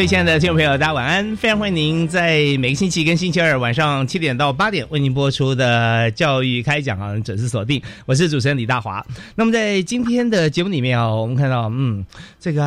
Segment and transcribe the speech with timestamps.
[0.00, 1.36] 位亲爱的听众朋友，大家晚安！
[1.36, 7.82] 非常欢迎您在每个星期跟星期二晚上七点到八点为您播出的教育开讲啊，准时锁定。
[8.06, 9.04] 我是主持人李大华。
[9.34, 12.02] 那么在今天的节目里面啊，我们看到，嗯，
[12.38, 12.62] 这个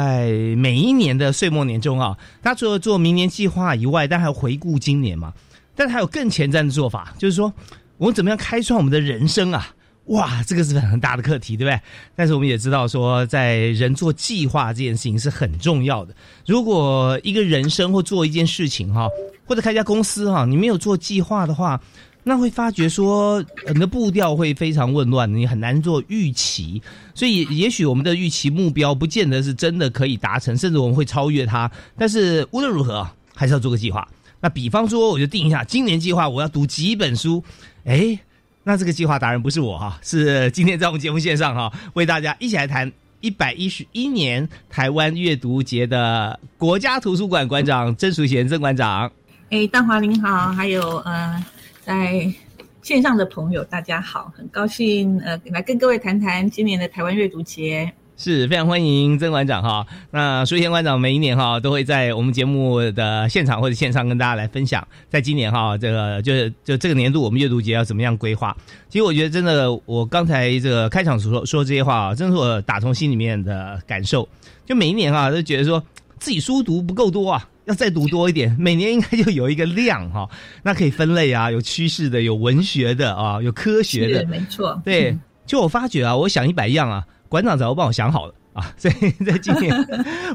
[0.55, 5.33] 每一年的岁末年终啊，他除了做明年计划以外，但还要回顾今年嘛。
[5.75, 7.51] 但还有更前瞻的做法，就是说
[7.97, 9.69] 我们怎么样开创我们的人生啊？
[10.07, 11.79] 哇，这个是很大的课题，对不对？
[12.13, 16.13] 但是我们也知道说，在人做计划这件事情是很重要的。
[16.45, 19.07] 如果一个人生或做一件事情哈，
[19.45, 21.81] 或者开一家公司哈，你没有做计划的话，
[22.21, 23.41] 那会发觉说
[23.73, 26.81] 你的步调会非常混乱，你很难做预期。
[27.15, 31.71] 所以，也许我们的预期目标不见得是真的可以达成，甚至我们会超越它。
[31.97, 34.05] 但是无论如何，还是要做个计划。
[34.41, 37.41] 那比方说，我就定一下今年计划，我要读几本书，
[37.85, 38.19] 哎。
[38.63, 49.11] 那这个计划达人不是我哈，是今天在我们节目线上哈，为大家一起来谈一百一十一年台湾阅读节的国家图书馆馆长曾淑贤曾馆长。
[49.49, 51.43] 哎，大华您好，还有呃，
[51.81, 52.33] 在
[52.81, 57.93] 线上的朋友大家好，很高兴呃来跟各位谈谈今年的台湾阅读节。
[58.15, 59.85] 是非常欢迎曾馆长哈。
[60.11, 68.55] 那苏贤馆长每一年哈都会在我们节目的现场或者线上跟大家来分享，在今年哈这个就是就这个年度我们阅读节要怎么样规划。
[68.87, 74.27] 其实我觉得真的，我刚才这个开场说说这些话啊，真的是我打从心里面的感受。
[74.65, 75.83] 就每一年哈都觉得说
[76.19, 78.55] 自己书读不够多啊，要再读多一点。
[78.59, 80.29] 每年应该就有一个量哈，
[80.63, 84.79] 那可以分类啊，有趋势的，有文学的啊，有科学的，没错。
[84.85, 87.03] 对， 就我发觉啊，我想一百样啊。
[87.33, 89.75] 馆长早就帮我想好了啊， 所以 在今年，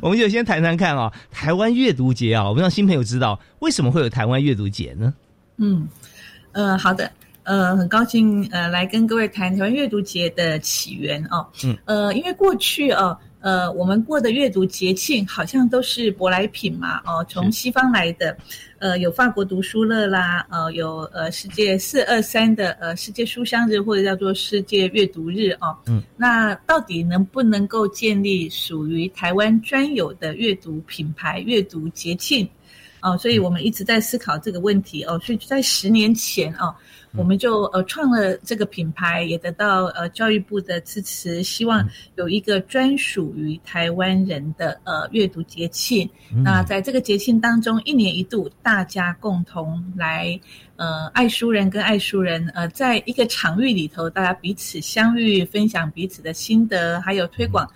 [0.03, 5.14] 我们就先谈谈看啊，台湾阅读节啊，我们让新朋友知道为什么会有台湾阅读节呢？
[5.59, 5.86] 嗯，
[6.50, 7.09] 呃，好的，
[7.44, 13.16] 呃，很高兴呃来跟各位谈台湾阅读节的起源哦，嗯，呃，因为过去啊。
[13.41, 18.36] 呃，我们过的阅读节庆好像都是舶来品嘛，哦，从西方来的，
[18.78, 32.49] 呃，有法国读书乐啦，呃，有呃世界四二三的呃世界书香日或者叫做世界阅读日哦，嗯，那到底能不能够建立属于台湾专有的阅读品牌、阅读节庆？
[33.00, 36.75] 哦，所以我们一直在思考这个问题哦，所以在十年前哦。
[37.19, 46.09] 我们就呃创了这个品牌，也得到呃教育部的支持，希望有一个专属于台湾人的呃阅读节庆。
[46.45, 50.39] 那在这个节庆当中，一年一度，大家共同来
[50.77, 57.69] 呃爱书人跟爱书人呃在一个场域里头，大家彼此相遇，分享彼此的心得，还有推广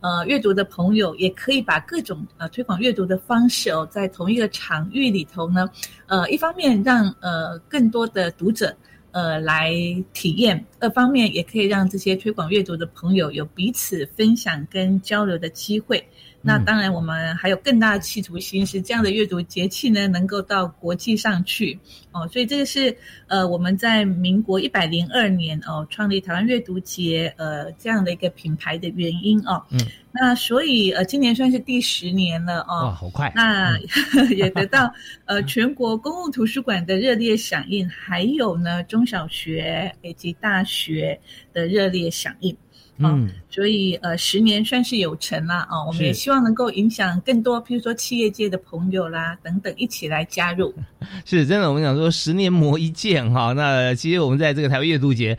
[0.00, 5.70] 呃阅读的朋友，也可以把各种呃推广阅读的方式哦，在同一个场域里头呢，
[6.06, 8.76] 呃一方面让呃更多的读者。
[9.12, 9.72] 呃，来
[10.12, 10.64] 体验。
[10.80, 16.06] 二方面也可以让这些推广阅读的朋友有彼此分享跟交流的机会。
[16.40, 21.78] 那当然，我们还有更大的企图心，是这样的阅读节气呢，能够到国际上去
[22.12, 22.28] 哦。
[22.28, 29.62] 所以这个是呃，我们在民国一百零二年哦，创立台湾阅读节呃这样的一个品牌的原因哦。
[29.70, 29.80] 嗯。
[30.10, 32.86] 那所以呃，今年算是第十年了哦。
[32.86, 33.32] 哇，好快！
[33.34, 33.76] 那
[34.34, 34.92] 也得到
[35.26, 41.20] 呃全国公共图书馆的热烈响应，还有呢中小学以及大学
[41.52, 42.56] 的热烈响应。
[42.98, 45.84] 嗯，所以呃，十年算是有成了啊。
[45.86, 50.74] 我们也希望能够影响更多，譬如说企业界的朋友啦等等，一起来加入。
[51.24, 53.52] 是真的，我们想说十年磨一剑哈。
[53.52, 55.38] 那其实我们在这个台湾阅读节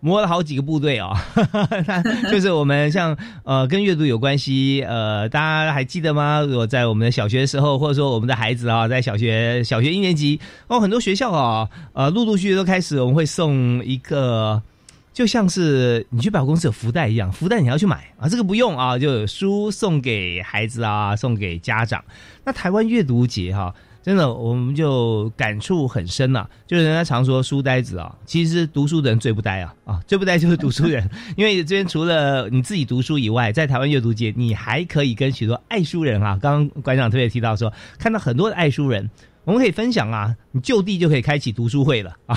[0.00, 1.12] 磨了好几个部队啊，
[2.30, 6.40] 就是我们像呃跟阅读有关系呃，大家还记得吗？
[6.42, 14.60] 如果在我们的小学的时候，或者说我们的孩子啊，在小学小学一年级哦，很多学校啊呃陆陆续续都开始我们会送一个。
[15.16, 22.04] 就像是你去百货公司有福袋一样，福袋你要去买啊，这个不用啊，就有书送给孩子啊，送给家长。
[22.44, 23.74] 那台湾阅读节哈。
[24.02, 26.46] 真的，我们就感触很深呐。
[26.66, 31.08] 就是人家常说书呆子啊，其实读书的人最不呆啊啊，最不呆就是读书人。
[31.34, 36.38] 因为这边除了你自己读书以外，在台湾阅读节，你还可以跟许多爱书人啊。
[36.40, 39.10] 刚刚馆长特别提到说，看到很多的爱书人。
[39.46, 42.36] 我们可以分享啊，你就地就可以开启读书会了 啊，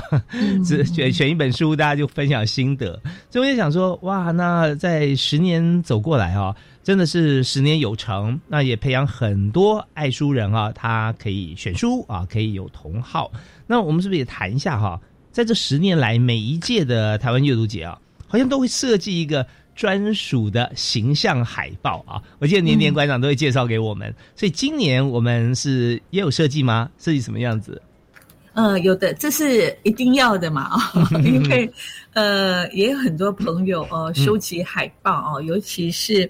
[0.63, 3.01] 是选选一本书，大家就分享心得。
[3.31, 13.31] 所以我就想说，哇，那在十年走过来啊，真的是十年有成，那也培养很多爱书人啊，他可以选书啊，可以有同好。
[13.65, 15.01] 那我们是不是也谈一下哈，
[15.31, 19.43] 在这十年来，每一届的台湾阅读节啊，好像都会设计一个。
[19.79, 22.21] 专属的形象海报啊！
[22.39, 26.89] 我记得年年馆长都会介绍给我们，所以今年我们是也有设计吗？
[26.97, 27.81] 设计什么样子？
[28.51, 30.91] 呃，有的，这是一定要的嘛啊！
[31.23, 31.71] 因为
[32.11, 36.29] 呃，也有很多朋友哦收集海报哦，尤其是。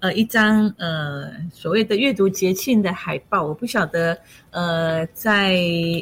[0.00, 4.18] 呃，一张呃所谓的阅读节庆的海报，我不晓得
[4.50, 5.56] 呃在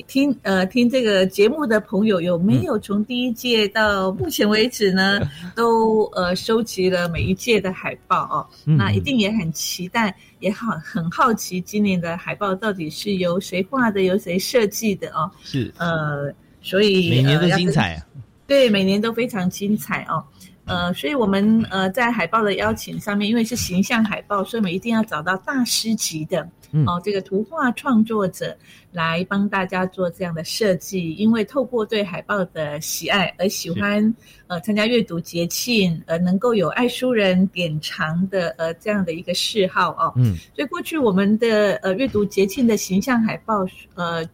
[0.06, 5.21] 听呃听这个节目的朋友有没有从第一届到目前为止呢，
[5.56, 15.31] 都呃收集了每一届的海报哦，那一定也很期待，也好很好奇今年的海报到底是由谁画的，由谁设计的哦。
[15.43, 15.75] 是。
[15.77, 18.06] 呃，所以每年都精彩啊，
[18.47, 20.25] 对，每年都非常精彩哦。
[20.69, 26.49] 呃，所以我们呃在海报的邀请上面，因为是形象海报，所以我们一定要找到大师级的
[26.87, 28.56] 哦，这个图画创作者
[28.93, 31.15] 来帮大家做这样的设计。
[31.15, 34.15] 因为透过对海报的喜爱而喜欢
[34.47, 40.12] 呃参加阅读节庆，而能够有爱书人典藏的呃这样的一个嗜好哦。
[40.17, 44.29] 嗯，所以过去我们的呃阅读节庆的形象海报呃。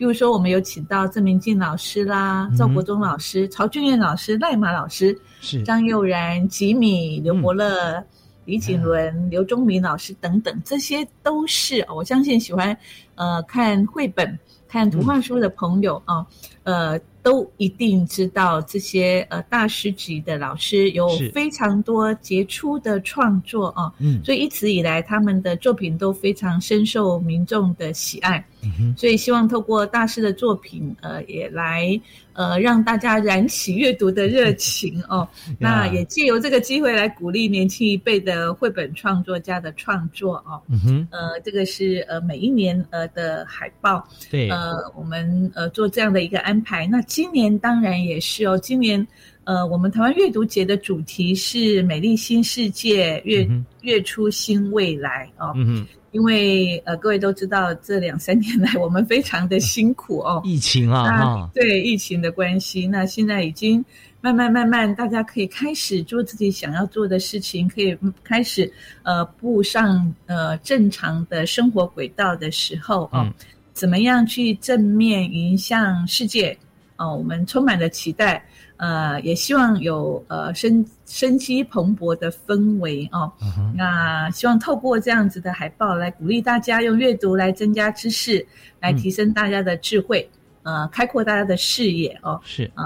[0.00, 5.62] 比如说，我们有请到郑明进老师啦、赵国忠老师、曹俊彦老师、赖马老师、是。
[5.62, 8.02] 张佑然、吉米、刘伯乐、
[8.46, 12.74] 李锦伦、刘忠明老师等等，这些都是我相信喜欢
[13.14, 16.26] 呃看绘本、看图画书的朋友啊，
[16.62, 16.98] 呃。
[17.22, 32.00] 都一定知道这些呃大师级的老师有非常多杰出的创作啊，嗯，所以一直以来他们的作品都非常深受民众的喜爱，嗯所以希望透过大师的作品，呃，也来
[32.32, 35.28] 呃让大家燃起阅读的热情哦。
[35.60, 40.60] 那也借由这个机会来鼓励年轻一辈的绘本创作家的创作哦。
[40.68, 46.98] 嗯哼，呃，这个是呃每一年呃的海报，对，呃，我们呃做这样的一个安排，那。
[47.10, 49.04] 今年当然也是哦，今年
[49.42, 53.46] 呃，我们台湾阅读节的主题是“美丽新世界，跃
[53.82, 55.52] 跃出新未来”哦。
[55.56, 63.84] 嗯因为呃，各位都知道，这两三年来我们非常的辛苦哦，疫情啊，对疫情的关系，那现在已经
[64.20, 68.72] 慢慢慢慢，大家可以开始做自己想要做的事情，可以开始
[69.04, 73.32] 呃步上呃正常的生活轨道的时候哦，
[73.72, 76.58] 怎么样去正面迎向世界？
[77.00, 78.44] 哦，我们充满了期待，
[78.76, 83.32] 呃，也希望有呃生生机蓬勃的氛围哦。
[83.74, 88.46] 那希望透过这样子的海报来鼓励大家用阅读来增加知识，
[88.80, 90.28] 来提升大家的智慧，
[90.62, 92.38] 呃，开阔大家的视野哦。
[92.44, 92.84] 是呃，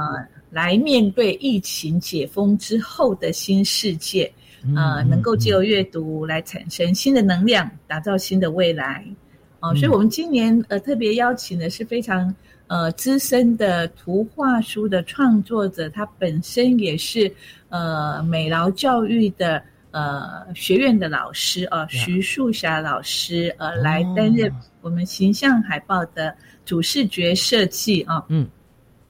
[0.49, 4.33] 来面对疫情解封之后的新世界，
[4.77, 9.05] 呃，能够借由阅读来产生新的能量，打造新的未来。
[9.65, 12.35] 哦，所以我们今年呃特别邀请的是非常。
[12.67, 17.31] 呃，资深的图画书的创作者，他本身也是
[17.69, 28.25] 呃美劳教育的呃学院的老师啊，徐树霞老师呃来担任我们形象海报的主视觉设计啊。
[28.31, 28.49] 嗯，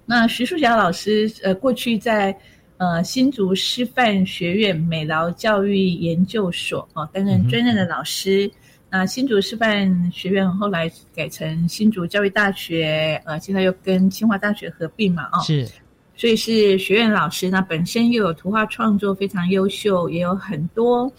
[0.05, 2.37] 那徐树霞老师呃过去在
[2.79, 8.51] 呃新竹师范学院美劳教育研究所啊担任专任的老师。
[8.97, 15.69] 那新竹师范学院后来改成新竹教育大学，呃，现在又跟清华大学合并嘛，哦，是，
[16.15, 17.51] 所以是学院老师。
[17.51, 21.13] 呢本身又有图画创作非常优秀，也有很多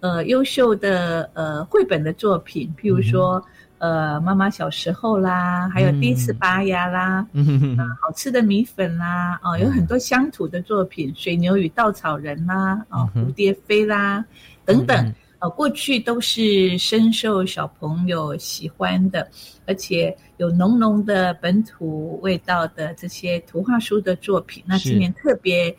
[0.00, 3.44] 呃优秀的呃绘本的作品，譬如说
[3.76, 14.24] 呃妈妈小时候啦，还有第一次拔牙啦，嗯好吃的米粉啦，哦，有很多乡土的作品，水牛与稻草人啦，哦，蝴蝶飞啦，
[14.64, 15.14] 等等。
[15.40, 19.30] 呃，过去都是深受小朋友喜欢的，
[19.66, 24.64] 而且有浓浓的本土味道的这些图画书的作品。
[24.66, 25.72] 那今年特别，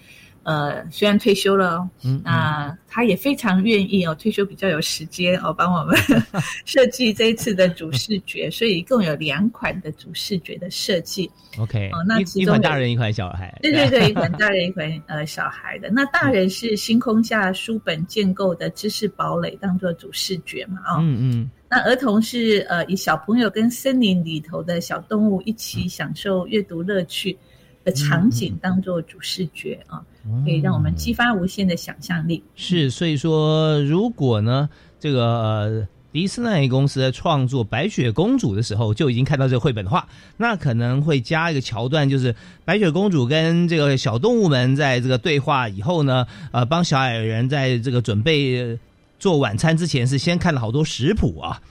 [0.50, 5.96] 呃，虽然退休了，嗯，那他也非常愿意哦，退休比较有时间哦，帮我们
[6.66, 11.30] 设计这一次的主视觉， 所以一共有两款的主视觉的设计。
[11.60, 13.56] OK，哦，那一款大人，一款小孩。
[13.62, 15.92] 对对对， 一款大人，一款呃小孩的。
[15.92, 21.52] 那大人是星空下书本建构的知识堡垒，当做主视觉嘛，啊，嗯嗯。
[21.70, 27.38] 那儿童是呃以小朋友跟森林里头的小动物一起享受阅读乐趣。
[27.84, 30.02] 的场景当做主视觉啊，
[30.44, 32.44] 可以让我们激发无限的想象力。
[32.56, 34.70] 是，所以说，如果呢，
[35.00, 40.08] 这个迪士尼公司在创作《白雪公主》的时候就已经看到这个绘本的话，
[40.38, 48.78] 那可能会加一个桥段，就是白雪公主跟这个小动物们在这个对话以后呢，呃，帮小矮人在这个准备。
[49.20, 51.62] 做晚餐之前是先看了好多食谱啊，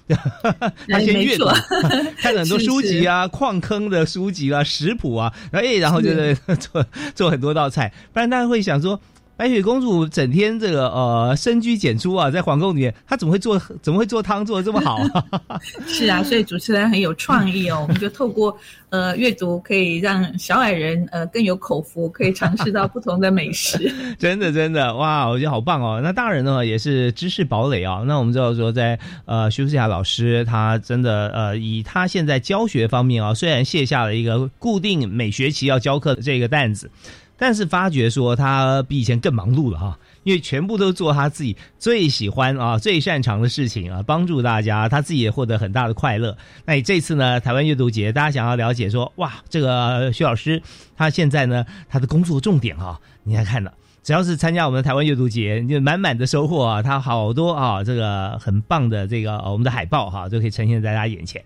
[0.88, 1.46] 他 先阅读，
[2.20, 6.36] 看了很多书籍啊，矿坑的书籍啊，食谱啊，然后然后就是。
[6.60, 9.00] 做做很多道菜，不然大家会想说。
[9.38, 14.98] 白雪公主整天这个呃深居简出啊，在皇宫里面，她怎么会做怎么会做汤做的这么好？
[15.86, 17.78] 是啊，所以主持人很有创意哦。
[17.82, 18.58] 我们就透过
[18.90, 23.78] 呃阅读，可以让小矮人呃更有口福，可以尝试到不同的美食。
[24.18, 26.00] 真的真的哇，我觉得好棒哦。
[26.02, 28.02] 那大人呢也是知识堡垒啊。
[28.08, 36.90] 那我们知道说，在呃徐思霞老师，他真的呃以他现在教学方面啊，虽然卸下了一个固定每学期要教课的这个担子。
[37.38, 46.36] 但是发觉说他比以前更忙碌了哈，因为全部都做他自己最喜欢啊、最擅长的事情啊，帮助大家，他自己也获得很大的快乐。
[46.66, 50.60] 那你这次呢，台湾阅读节，大家想要了解说，哇，这个徐老师
[50.96, 61.40] 他现在呢，他的工作重点哈，你来看了，只要是参加我们的台湾阅读节，就满满的收获啊，他好多啊，这个很棒的这个我们的海报哈，都可以呈现在大家眼前。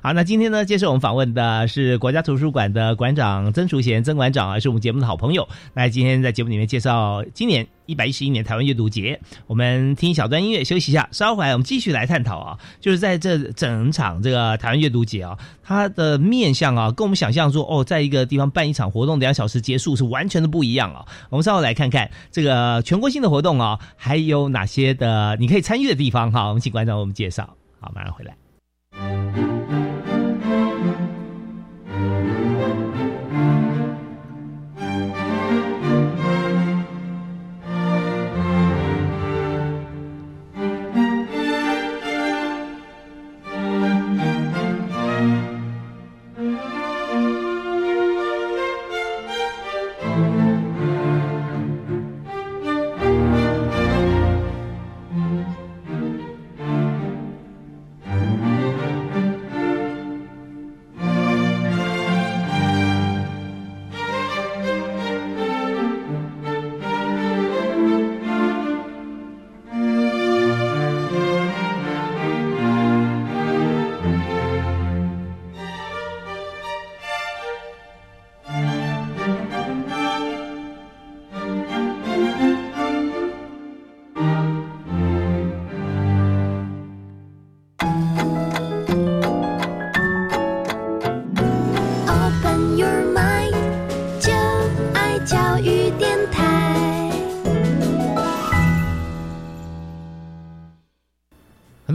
[0.00, 5.48] 好，那今天呢，接受我们访问的是国家图书馆的馆长曾淑贤曾馆长啊，是我们节目的好朋友。
[5.74, 21.04] 那今天在节目里面介绍今年一百一十一年台湾阅读节，我们听一小段音乐休息一下，稍后回来我们继续来探讨啊，就是在这整场这个台湾阅读节啊，它的面向啊，跟我们想象说哦，在一个地方办一场活动两小时结束是完全的不一样啊。
[21.28, 26.46] 我们稍后来看看这个全国性的活动啊，还有哪些的你可以参与的地方哈。
[26.46, 27.56] 我们请馆长为我们介绍。
[27.80, 28.47] 好，马上回来。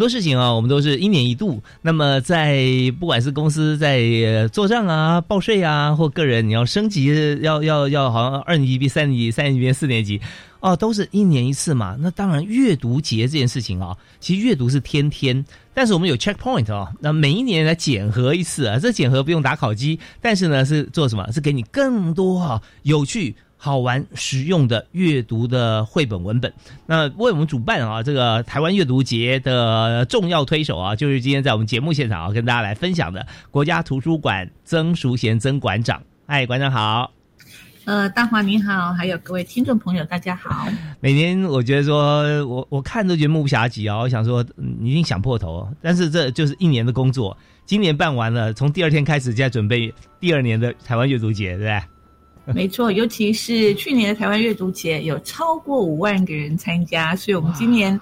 [0.03, 1.63] 多事情啊，我们都是一年一度。
[1.81, 2.61] 那么，在
[2.99, 10.19] 不管是公司在做账啊、报税啊，或个人你要升级，要要要，好像二年级变三年级，三年级变四年级，
[10.59, 11.95] 哦，都是一年一次嘛。
[11.97, 18.77] 那当然，阅读节这件事情啊，其实阅读是天天，但是我们有 checkpoint 啊，那每一年来检核一次啊。
[18.77, 21.31] 这检核不用打考机，但是呢，是做什么？
[21.31, 23.33] 是给你更多啊有趣。
[23.63, 26.51] 好玩实用的阅读的绘本文本，
[26.85, 36.03] 那为我们主办啊，这个台湾阅读节的重要推手啊，就是今天在我们节目现场啊，跟大家来分享的国家图书馆曾淑贤曾馆长。
[36.25, 37.09] 哎，馆长好。
[37.85, 40.67] 呃，大华你好，还有各位听众朋友，大家好。
[40.99, 51.81] 每年我觉得说我我看都觉得目不暇接啊，我想说你一定想破头，但是这就是一年的工作，今年办完了，从第二天开始就在准备第二年的台湾阅读节，对不对？
[52.53, 57.99] 没错，尤其是去年的台湾阅读节有超过五万个人参加，所以我们今年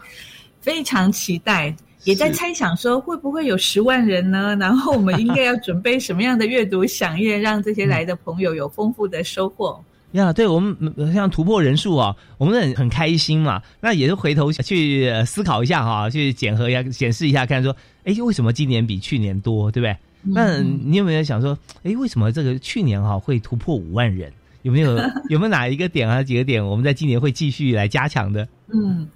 [0.60, 4.56] 非常期待，也在猜想说会不会有十万人呢？
[4.60, 9.84] 然后我们应该要准备什么样的阅读飨宴，让这些来的朋友有丰富的收获？
[10.14, 10.76] 呀，对我们
[11.14, 13.62] 像突破人数啊，我们很很开心嘛。
[13.80, 19.96] 那也是回头去思考一下哈，去检核一下、检视一下，看说，哎，为什么今年比去年多，对不对？
[20.24, 24.32] 那你有没有想说，哎，为什么这个去年哈会突破五万人？
[24.62, 24.96] 有没有
[25.30, 28.48] 有没有哪一个点啊几个点，我们在今年会继续来加强的？
[28.74, 29.08] 嗯。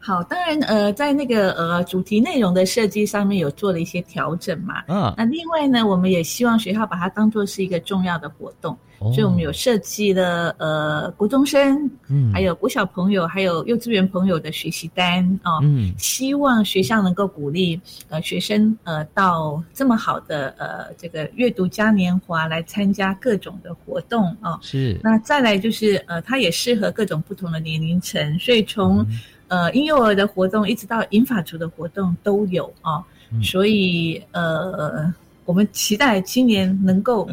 [0.00, 4.82] 好，当然，呃，在那个呃主题内容的设计上面有做了一些调整嘛。
[4.86, 5.12] 嗯。
[5.16, 15.58] 那另外呢，我们也希望学校把它当做是一个重要的活动，所以我们有设计了呃国中生，嗯，还有国小朋友，还有幼稚园朋友的学习单哦。
[15.62, 15.92] 嗯。
[15.98, 17.78] 希望学校能够鼓励
[18.08, 24.58] 呃学生呃到这么好的呃这个阅读嘉年华来参加各种的活动哦。
[24.62, 24.98] 是。
[25.02, 29.04] 那再来就是呃，它也适合各种不同的年龄层，所以从
[29.48, 33.02] 呃，婴幼儿的活动一直到银发族的活动都有啊，
[33.42, 35.12] 所以呃，
[35.44, 37.28] 我们期待今年能够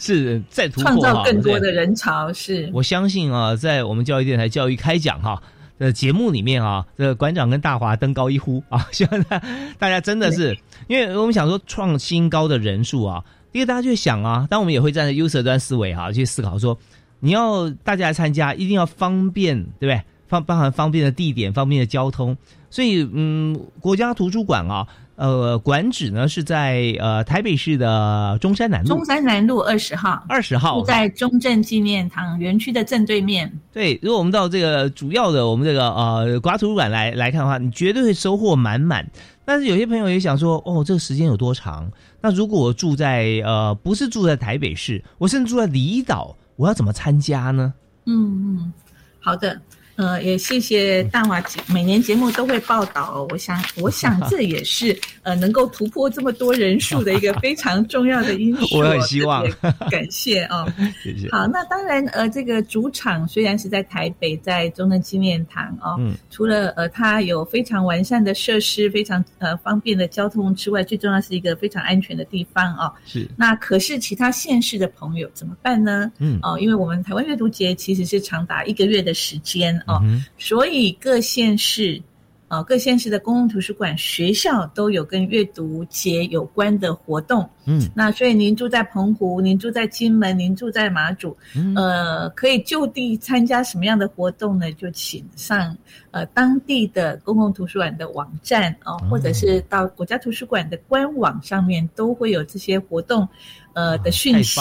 [0.00, 2.32] 是再突破创造更多的人潮。
[2.32, 5.40] 是我相信啊，在我们教育电台教育开讲哈
[5.78, 9.40] 的节目里面啊，这馆长跟大华登高一呼啊， 希望大
[9.78, 10.56] 大家真的是，
[10.88, 16.76] 因为我们想说创新高的人数啊，因为大家就想啊，当我们也会站在 user 端思维哈去思考说，
[17.20, 20.02] 你要大家来参加，一定要方便，对不对？
[20.32, 22.34] 方包含方便的地点、方便的交通，
[22.70, 24.86] 所以嗯，国家图书馆啊，
[25.16, 28.88] 呃，馆址呢是在呃台北市的中山南路。
[28.88, 30.24] 中山南路二十号。
[30.30, 30.82] 二十号。
[30.84, 33.52] 在中正纪念堂园区的正对面。
[33.74, 39.06] 对，如果我们到这个主要的我们这个呃国家图书馆来来看的话，你绝对会收获满满。
[39.44, 41.90] 但是有些朋友也想说，哦，这个时间有多长？
[42.22, 47.74] 那如果我住在呃不是住在台北市，我甚至住在离岛，我要怎么参加呢？
[48.06, 48.72] 嗯嗯，
[49.20, 49.60] 好的。
[49.96, 58.78] 呃，也谢谢大华节每年节目都会报道，我想我想这也是呃能够突破这么多人数的一个 非常重要的因素。
[58.78, 59.44] 我很希望，
[59.90, 60.64] 感谢啊，
[61.04, 61.28] 谢谢。
[61.30, 72.90] 好，那当然呃，这个主场虽然是在台北，在中正纪念堂哦，嗯，除了呃它有非常完善的设施，非常呃方便的交通之外，最重要是一个非常安全的地方哦。
[73.04, 73.28] 是。
[73.36, 76.10] 那可是其他县市的朋友怎么办呢？
[76.18, 79.81] 嗯，哦，因为我们台湾阅读节其实是长达一个月的时间。
[79.86, 80.02] 哦，
[80.38, 82.00] 所以各县市，
[82.48, 87.48] 啊，各县市的公共图书馆、学校都有跟阅读节有关的活动。
[87.64, 91.36] 嗯，那所以您住在澎湖，您住在金门，您住在马祖，
[91.76, 94.70] 呃，可以就地参加什么样的活动呢？
[94.72, 95.74] 就请上
[96.10, 103.26] 呃当地的公共图书馆的网站哦，或者是到国家图书馆的官网上面，都会有这些活动
[103.72, 104.60] 呃的讯息。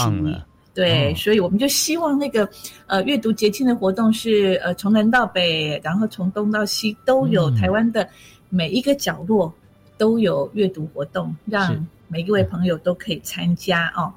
[0.74, 2.50] 对，所以我们就希望那个
[2.88, 8.08] 呃阅读节庆的活动是呃从南到北，然后从东到西都有台湾的
[8.50, 9.54] 每一个角落
[9.98, 14.14] 都有阅读活动，让每一位朋友都可以参加哦。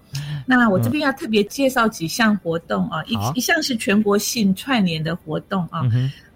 [0.47, 5.83] 那我这边要特别介绍几项活动啊，一一项是全国性串联的活动啊。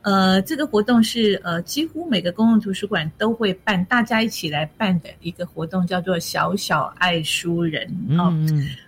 [0.09, 7.87] 呃，这个活动是呃，几乎每个公共图书馆都会办，大家一起来办的一个活动，叫做“小小爱书人”
[8.18, 8.33] 哦。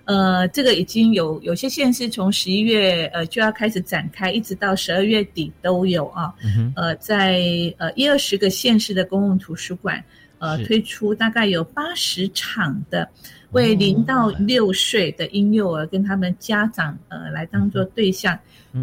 [0.06, 6.32] 呃，这个已经有有些县市从十一月呃就要开始展开，一直到十二月底都有啊。
[6.74, 7.42] 呃，在
[7.76, 10.02] 呃一二十个县市的公共图书馆，
[10.38, 13.06] 呃，推出大概有八十场的。
[13.52, 18.38] 为零到六岁的婴幼儿跟他们家长呃来当做对象，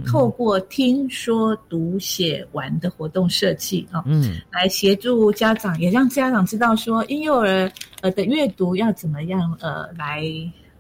[0.05, 4.03] 透过听说读写玩的活动设计啊，
[4.51, 10.23] 来协助家长，也让家长知道说婴幼儿呃的阅读要怎么样呃来。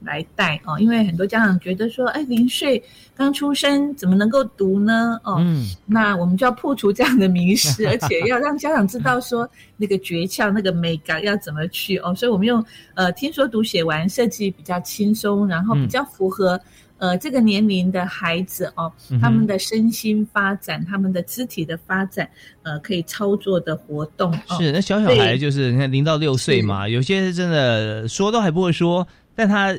[0.07, 2.81] 来带哦，因为很多家长觉得说，哎，零岁
[3.15, 5.19] 刚出生怎么能够读呢？
[5.23, 5.39] 哦，
[5.85, 12.15] 那我们就要破除这样的迷失， 而且要让家长知道说那个诀窍、那个美感要怎么去哦。
[12.15, 12.63] 所以我们用
[12.95, 16.59] 呃听说读写完设计比较轻松，然后比较符合
[16.99, 18.91] 呃这个年龄的孩子哦，
[19.21, 22.29] 他们的身心发展、他们的肢体的发展，
[22.63, 24.33] 呃，可以操作的活动。
[24.57, 29.77] 是那小小孩就是你看零到六岁嘛，有些真的说都还不会说，但他。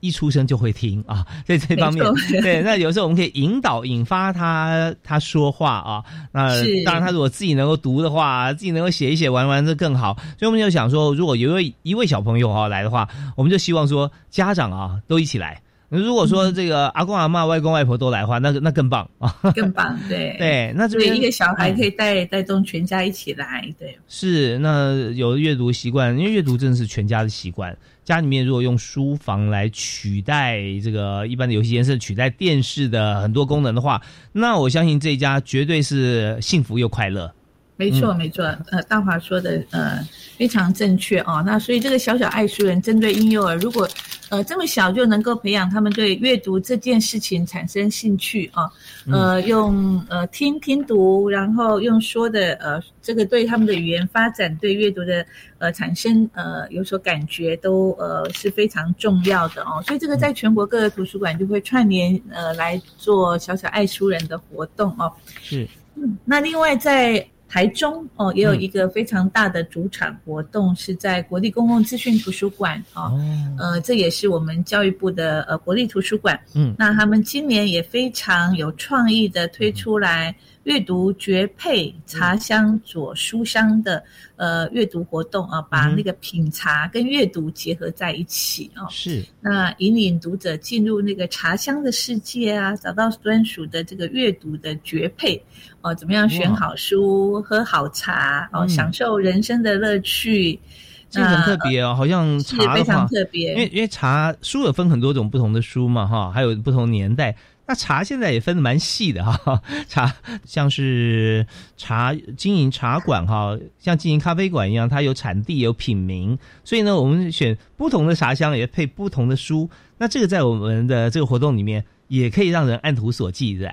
[0.00, 2.04] 一出生就会听啊， 在这方面，
[2.42, 6.04] 对，那有时候我们可以引导、引发他他说话啊。
[6.32, 6.48] 那
[6.84, 10.14] 当然，他如果自己能够读的话，自己能够写一写、玩玩，这更好。
[10.38, 15.62] 所以我们就想说，如果有一位一位小朋友啊来的话，我们就希望说家长啊都一起来。
[15.88, 19.98] 如果说这个阿公阿妈、外公外婆都来的话，那那更棒啊， 更棒。
[20.08, 23.68] 对对，那这边一个小孩可以带带动全家一起来。
[23.76, 27.76] 对，是那有阅读习惯，因为阅读真的是全家的习惯。
[28.10, 37.32] 家里面如果用书房来取代这个一般的游戏颜色，取代电视的很多功能的话，那我相信这一家绝对是幸福又快乐。
[37.76, 38.44] 没错，没错。
[38.72, 40.04] 呃，大华说的呃
[40.36, 41.40] 非常正确哦。
[41.46, 43.88] 那所以这个小小爱书人针对婴幼儿，如果
[44.30, 48.70] 呃这么小就能够培养他们对阅读这件事情产生兴趣啊，
[49.12, 55.26] 呃用呃听听读，然后用说的呃这个对他们的语言发展、对阅读的
[55.58, 65.12] 呃产生呃有所感觉都呃是非常重要的哦，所以这个在全国各个图书馆就会串联呃来做小小爱书人的活动哦，
[65.42, 67.26] 是，嗯，那另外在。
[67.50, 73.20] 台中哦，也有一个非常大的主场活动，是在国立公共资讯图书馆哦，
[73.58, 76.38] 呃，这也是我们教育部的呃国立图书馆。
[76.54, 80.32] 嗯，那他们今年也非常有创意的推出来。
[80.64, 84.02] 阅读绝配茶香左书香的
[84.36, 89.24] 呃阅读活动啊，把那个品茶跟阅读结合在一起啊，是。
[89.40, 95.42] 那引领读者进入那个茶香的世界啊，找到专属的这个阅读的绝配
[95.80, 100.60] 哦，怎么样选好书、喝好茶哦，享受人生的乐趣，
[101.08, 107.34] 这很特别哦，好像茶非常特别，因为因为茶书有分很多种不同的书嘛哈，还有不同年代。
[107.70, 110.12] 那茶现在也分的蛮细的哈，茶
[110.44, 119.70] 像是茶经营茶馆哈，像经营咖啡馆一样，它有产地有品名，所以呢，我们选不同的茶香也配不同的书。
[119.98, 123.72] 那这个在我们的这个活动里面，也可以让人按图索骥，的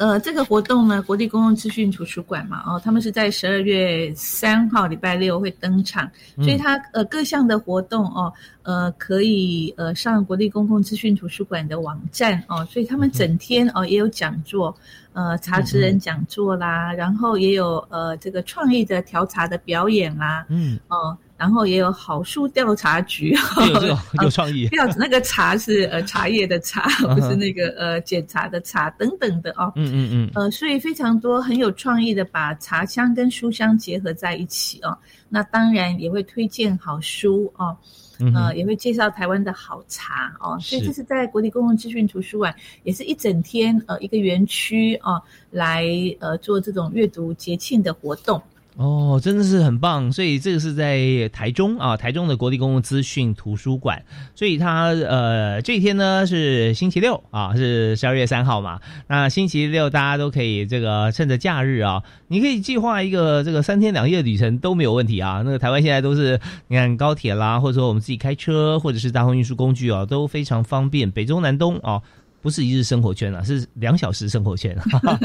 [0.00, 8.32] 呃，这个活动呢，国立公共资讯图书馆嘛，哦，他们是在十二月三号礼拜六会登场，所以它呃各项的活动哦，
[8.62, 14.74] 呃可以呃上国立公共资讯图书馆的网站哦，所以他们整天哦也有讲座，
[15.12, 20.80] 呃茶职人讲座啦，然后也有呃这个创意的调查的表演啦，嗯。
[20.88, 21.14] 哦。
[21.40, 23.34] 然后也有好书调查局，
[23.72, 24.68] 有 有创意。
[24.68, 26.82] 调那个茶是呃茶叶的茶，
[27.14, 29.72] 不是那个呃检查的茶等等的哦。
[29.74, 30.30] 嗯嗯嗯。
[30.34, 34.94] 呃，所以非常多很有创意的把茶香跟书香结合在一起哦。
[35.30, 37.74] 那当然也会推荐好书哦，
[38.34, 40.58] 呃也会介绍台湾的好茶哦。
[40.60, 45.86] 所以这是在国立公共资讯图书馆，也是一整天呃一个园区哦来
[46.20, 48.42] 呃做这种阅读节庆的活动。
[48.80, 54.02] 哦，真的是很棒，所以这个是在台中啊，台中的国立公共资讯图书馆，
[54.34, 58.80] 所以它呃这一天呢是星期六啊，是十二月三号嘛。
[59.06, 65.42] 那星期六大家都可以这个趁着假日啊，你可以计划一个这个三天两夜的旅程都没有问题啊。
[65.44, 72.00] 那个台湾现在都是你看高铁啦，或者说我们自己开车，或者是大众运输工具啊，都非常方便，北中南东啊。
[72.42, 74.76] 不是一日生活圈了，是两小时生活圈，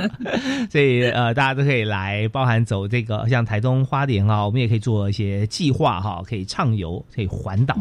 [0.69, 7.77] 所以呃，大家都可以来，包含走这个像台东花莲啊，我们也可以做一些计划哈，可以畅游，可以环岛。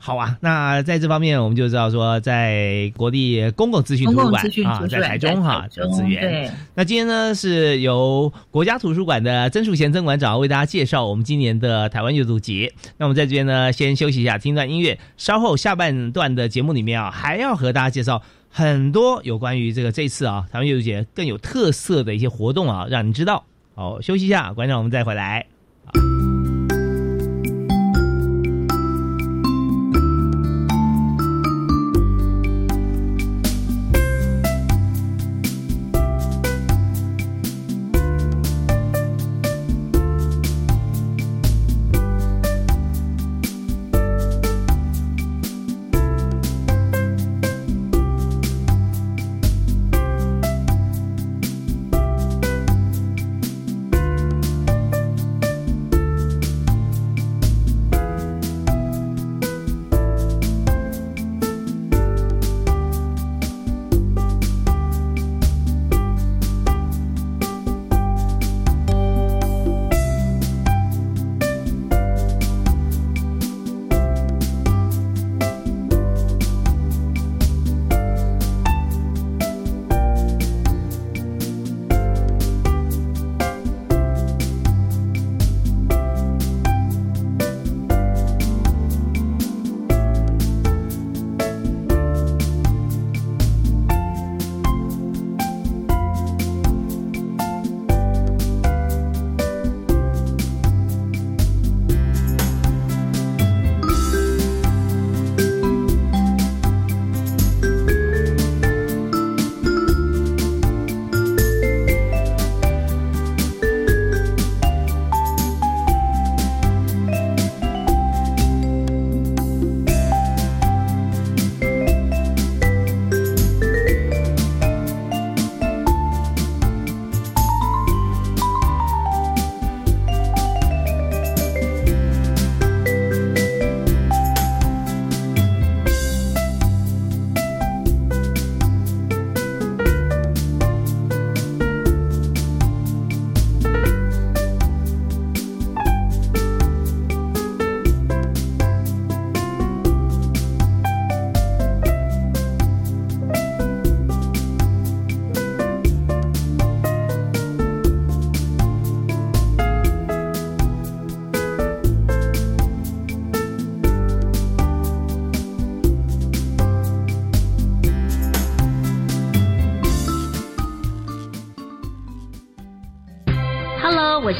[0.00, 6.54] 好啊，那在这方面我们就知道说，在国立公共资讯图书馆啊，在台中哈有资源。
[6.76, 12.72] 那今天呢是由国家图书馆的曾树贤曾馆长为大家介绍我们今年的台湾阅读节。
[12.96, 18.22] 那我们在这边呢先休息一下，听段音乐，稍后下半段的节目里面啊，还要和大家介绍。
[18.50, 23.44] 很多有关于这个这次啊台湾阅读节更有特色的一些活动啊，让你知道。
[23.74, 25.46] 好，休息一下，观众我们再回来。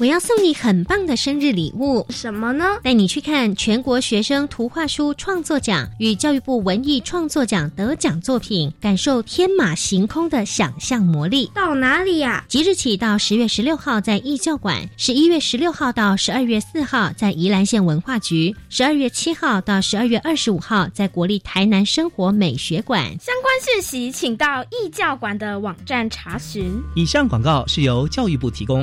[0.00, 2.64] 我要送你很棒的生日礼物，什么呢？
[2.82, 11.50] 带你去看全国学生图画书创作奖与教育部文艺创作奖得奖作品，感受天马行空的想象魔力。
[11.54, 12.42] 到哪里呀？
[12.48, 23.04] 即日起到十月十六号在艺教馆，十一月十六号到十二月四号在宜兰县文化局，十二月七号到十二月二十五号在国立台南生活美学馆。
[23.20, 26.82] 相关讯息请到艺教馆的网站查询。
[26.96, 28.82] 以上广告是由教育部提供。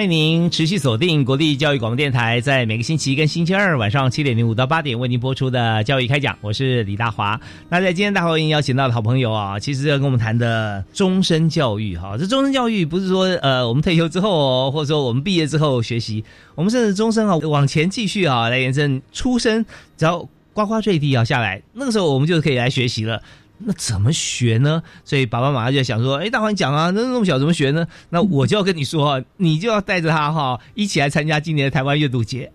[0.00, 7.38] 欢迎您持续锁定国立教育广播电台，在每个星期一跟星期二晚上七点零五到八点为您播出的教育开讲，我是李大华。
[7.68, 19.62] 那在今天大华为您邀请到的好朋友啊，其实要跟我们谈的终身教育哈，这终身教育不是说呃我们退休之后，或者说我们毕业之后学习，我们甚至终身啊往前继续啊来延伸，出生
[19.98, 23.22] 只要呱呱坠地啊下来，那个时候我们就可以来学习了。
[23.62, 24.82] 那怎么学呢？
[25.04, 32.50] 所以爸爸妈妈就想说：“哎，大黄讲啊，那那么小怎么学呢？”那我就要跟你说， 你就要带着他哈，一起来参加今年的台湾阅读节。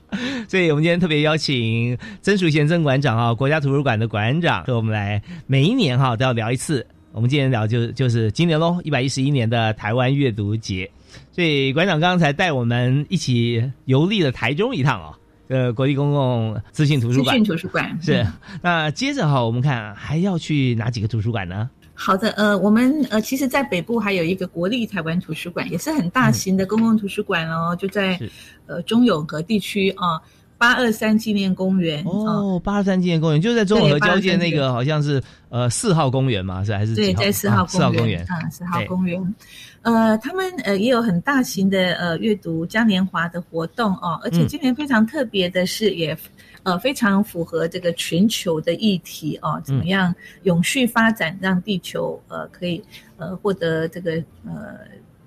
[0.48, 6.86] 所以我们今天特别邀请曾淑贤曾馆长啊，国家图书馆的馆长和我们来，每一年哈都要聊一次。
[7.12, 10.90] 我们今天聊就就是今年喽，一百一十一年的台湾阅读节。
[11.32, 15.16] 所以馆长刚才带我们一起游历了台中一趟哦。
[15.50, 18.24] 呃，国立公共资讯图书馆，资讯图书馆是。
[18.62, 21.68] 那接着哈，我们看还要去哪几个图书馆呢？
[21.92, 28.18] 好的，呃，我们呃，其实，在北部还有一个国立台湾图书馆，也是很大型的公共图书馆哦，就在
[28.66, 30.22] 呃中永和地区啊。
[30.56, 39.34] 八二三纪念公园哦，八二三纪念公园就在中永和交界那个，好像是呃四号公园嘛，是还是对，在四号四号公园啊，四号公园。
[39.82, 46.16] 呃，他们呃也有很大型的呃阅读嘉年华的活动哦，而且今年非常特别的是，也
[46.62, 52.82] 呃非常符合这个全球的议题哦，怎么样永续发展，让地球呃可以
[53.16, 54.12] 呃获得这个
[54.44, 54.78] 呃。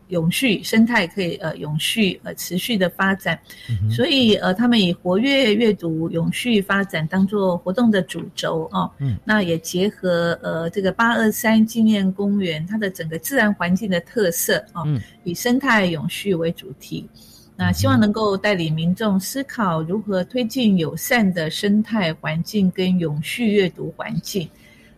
[0.10, 3.40] 永续生态可以呃永续呃持续的发展，
[3.90, 14.86] 所以呃他们以活跃阅读永续发展当做活动的主轴哦，嗯，那也结合呃这个八二三纪念公园它的整个自然环境的特色哦，
[15.24, 17.08] 以生态永续为主题，
[17.56, 24.48] 那希望能够带领民众思考如何推进友善的生态环境跟永续阅读环境。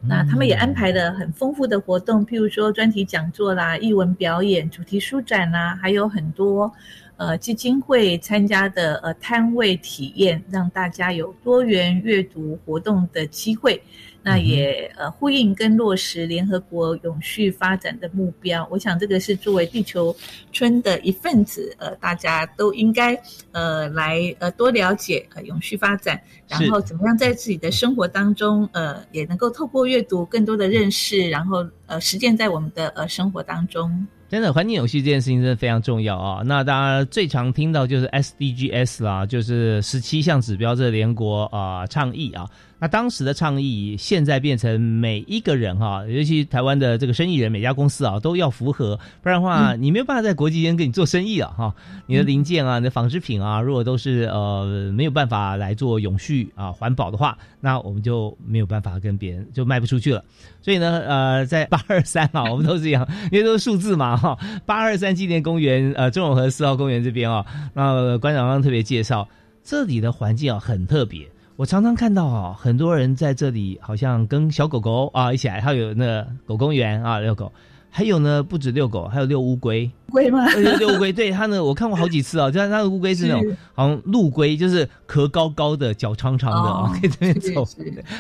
[0.08, 6.72] 那他们也安排了很丰富的活动，譬如说专题讲座啦、译文表演、主题书展啦，还有很多
[7.18, 13.82] 呃基金会参加的呃摊位体验，让大家有多元阅读活动的机会。
[14.26, 20.14] 那也呃呼应跟落实联合国永续发展的目标，我想这个是作为地球
[20.52, 23.16] 村的一份子，呃，大家都应该
[23.52, 34.08] 呃来呃多了解呃永续发展，然后怎么样在自己的生活当中呃也能够透过阅读更多的认识，然后呃实践在我们的呃生活当中。
[34.28, 36.42] 真的，环境有序这件事情真的非常重要啊！
[36.44, 42.50] 那大家最常听到就是 SDGs 啦，就是十七项指标这联国啊倡议啊。
[42.86, 51.74] 那当时的倡议，现在变成每一个人哈，尤其台湾的这个生意人，每家公司啊都要符合，不然的话，你没有办法在国际间跟你做生意啊哈。
[52.06, 60.24] 你的零件啊，你的纺织品啊，如果都是呃没有办法来做永续啊环保的话，那我们就没有办法跟别人就卖不出去了。
[60.62, 64.38] 所以呢，呃，在八二三啊， 我们都是一样，因为都是数字嘛哈。
[64.68, 67.44] 八二三纪念公园，呃，中永和四号公园这边啊，
[67.74, 69.28] 那馆长刚特别介绍，
[69.64, 71.28] 这里的环境啊很特别。
[71.58, 77.50] 我常常看到啊，很多人在这里好像跟小狗狗啊一起来，还有那狗公园啊遛狗，
[77.90, 79.90] 还有呢不止遛狗，还有遛乌龟。
[80.12, 80.46] 龟吗？
[80.80, 87.66] 遛乌龟，对它呢，我看过好几次啊，就它的乌龟是那种好像陆龟，就是壳高高的，脚长长的啊， 可以这边走，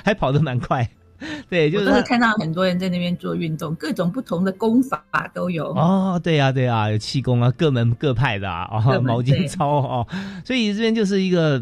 [0.05, 0.89] 还跑得蛮快。
[1.49, 5.73] 对，就是看到很多人在那边做运动，各种不同的功法都有。
[5.73, 10.07] 哦，对呀，对呀，有气功啊，各门各派的啊，哦毛巾操哦，
[10.45, 11.61] 所以这边就是一个。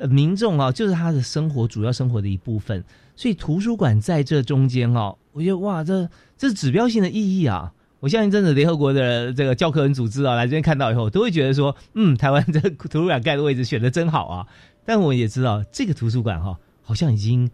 [0.00, 2.82] 呃，民众啊，就是他的生活主要生活的一部分，
[3.14, 6.08] 所以图书馆在这中间哦，我觉得哇，这
[6.38, 7.70] 这是指标性的意义啊！
[8.00, 14.46] 我相信，真的联合国的这个教科文组织啊，来这边看到以后，都会觉得说，嗯，台湾这图书馆盖的位置选的真好啊！
[14.86, 17.50] 但我也知道，这个图书馆哈，好像已经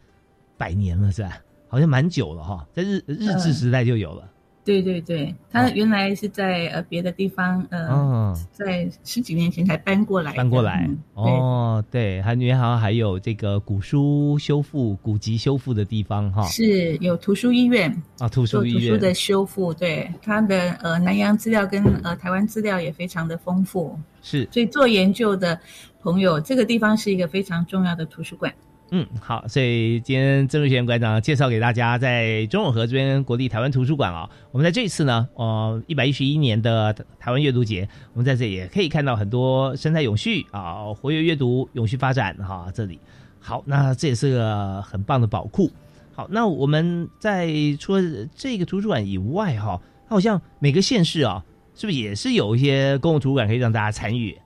[0.57, 1.37] 百年了，是吧？
[1.67, 4.31] 好像蛮久了哈，在日日治时代就有了。
[4.67, 10.33] 对对对，他原来是在呃别的地方，呃，在十几年前才搬过来。
[10.33, 10.91] 搬过来。
[11.15, 16.45] 哦，对，还原好像还有这个古书修复、古籍修复的地方哈。
[16.49, 17.91] 是有图书医院。
[18.19, 18.81] 啊，图书医院。
[18.83, 20.13] 图书的修复，对。
[20.21, 23.97] 它的呃南洋资料跟呃台湾资料也非常的丰富。
[24.21, 25.57] 是，所以做研究的
[26.03, 28.53] 朋友，这个地方是一个非常重要的图书馆。
[28.93, 43.01] 嗯，好，所以今天曾瑞贤馆长介绍给大家，在中永和这边国立台湾图书馆啊，我们在这一次呢，呃，一百一十一年的台湾阅读节，我们在这也可以看到很多生态永续啊，活跃阅读、永续发展哈，这里
[43.41, 45.69] 好，那这也是个很棒的宝库。
[46.15, 48.03] 好，那我们在除了
[48.37, 51.45] 这个图书馆以外哈，好像每个县市啊，
[51.75, 54.39] 是不是也是有一些公共图书馆可以让大家参与？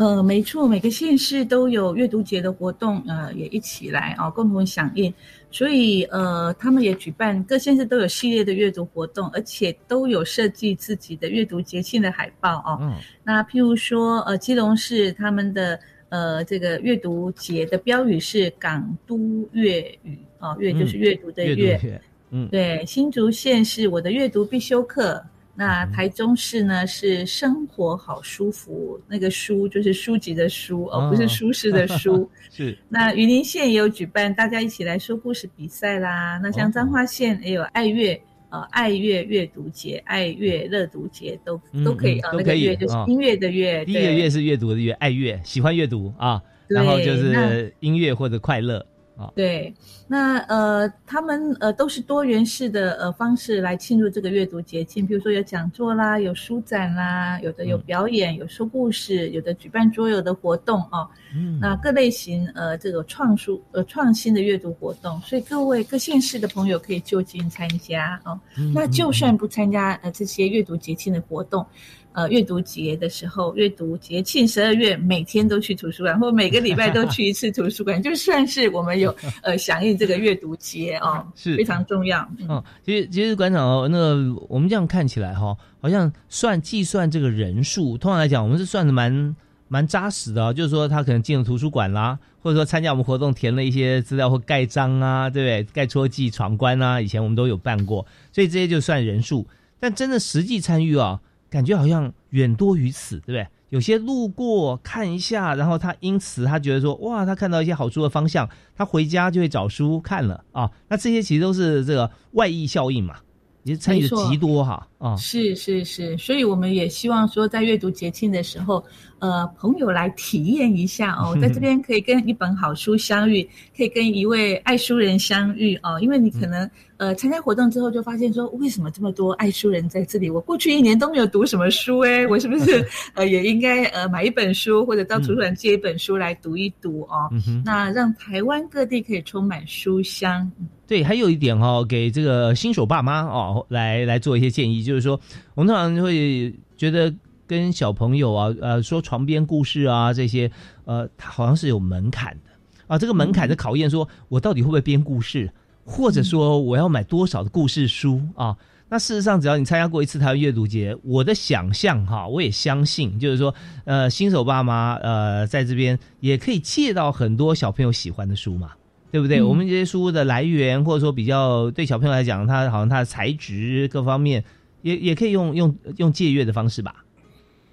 [0.00, 5.12] 呃，没错，每个县市都有阅读节的活动，呃，也一起来啊，共同响应。
[5.50, 12.78] 所以，呃，他们也举办各县市都有系列的阅读活动，而且都有设计自己的阅读节庆的海报哦。
[12.80, 12.94] 嗯。
[13.22, 22.00] 那譬如说，呃，基隆市他们的呃这个阅读节的标语是“港都粤语”哦，粤就是阅读的阅。
[22.30, 22.48] 嗯。
[22.48, 25.22] 对，新竹县是我的阅读必修课。
[25.60, 32.26] 那台中市呢是生活好舒服，那个书就是书籍的书哦，不是舒适的书。
[32.50, 32.74] 是。
[32.88, 36.40] 那云林县也有举办大家一起来说故事比赛啦。
[36.42, 38.18] 那像彰化县也有爱乐
[38.48, 42.30] 呃爱乐阅读节、爱乐乐读节都都可以啊。
[42.32, 43.84] 那个乐就是音乐的乐。
[43.84, 48.86] 第一个乐是阅读的乐，爱乐喜欢阅读啊，然后就是音乐或者快乐。
[49.34, 49.74] 对，
[50.08, 61.06] 那呃，他们呃都是多元式的呃方式来庆祝这个阅读节庆，比如说有讲座啦，有书展啦，有的有表演，有说故事，有的举办桌游的活动哦。
[61.34, 68.40] 嗯，那各类型呃这个创书呃创新的阅读活动，所以各位各县市的朋友可以就近参加哦。
[68.74, 71.66] 那就算不参加呃这些阅读节庆的活动。
[72.12, 82.28] 呃，阅读节的时候，阅读节庆十二月每天都去图书馆，或每个礼拜都去一次图书馆， 就算是我们有呃响应这个阅读节哦， 是非常重要。
[82.48, 89.36] 嗯，其实其实馆长哦，那个我们这样看起来哈，好像算计算这个人数，通常来讲，我们是算的蛮
[89.68, 95.72] 蛮扎实的，就是说他可能进了图书馆啦，或者说参加我们活动填了一些资料或盖章啊，对不对？
[95.72, 99.46] 盖戳记闯关啊，以前我们都有办过，所以这些就算人数，
[99.78, 101.20] 但真的实际参与啊。
[101.50, 103.46] 感觉好像远多于此，对不对？
[103.68, 110.70] 有些路过看一下，然后他因此他觉得说，哇，他看到一些好书的方向，他回家就会找书看了啊。
[110.88, 113.16] 那这些其实都是这个外溢效应嘛。
[113.62, 118.84] 也参与的极多哈啊，是是是，所以我们也希望说，在阅读节庆的时候，
[119.18, 123.42] 呃，朋友来体验一下哦， 在这边可以跟一本好书相遇，
[123.74, 130.28] 可以跟一位爱书人相遇哦，因为你可能呃参加活动之后就发现说，为什么这么多爱书人在这里？
[130.28, 132.86] 我过去一年都没有读什么书哎，我是不是
[133.16, 137.30] 呃也应该呃买一本书，或者到图书馆借一本书来读一读哦？
[137.64, 140.52] 那让台湾各地可以充满书香。
[140.86, 145.20] 对，还有一点哦，给这个新手爸妈哦，来来做一些建议，就是说，
[145.54, 147.12] 我们通常会觉得
[147.46, 150.50] 跟小朋友啊，呃，说床边故事啊这些，
[150.84, 152.50] 呃，它好像是有门槛的。
[152.86, 155.52] 啊，这个门槛的考验，说我到底会不会编故事，
[155.84, 158.20] 或者说我要买多少的故事书？
[158.34, 158.56] 啊？
[158.92, 168.72] 那事实上，只要你参加过一次台湾阅读节，我的想象哈，我也相信，就是说，呃，新手爸妈呃，在这边也可以借到很多小朋友喜欢的书嘛，
[169.12, 169.40] 对不对？
[169.40, 174.42] 我们这些书的来源，或者说比较对小朋友来讲，他好像他的材质各方面，
[174.82, 177.04] 也也可以用用用借阅的方式吧。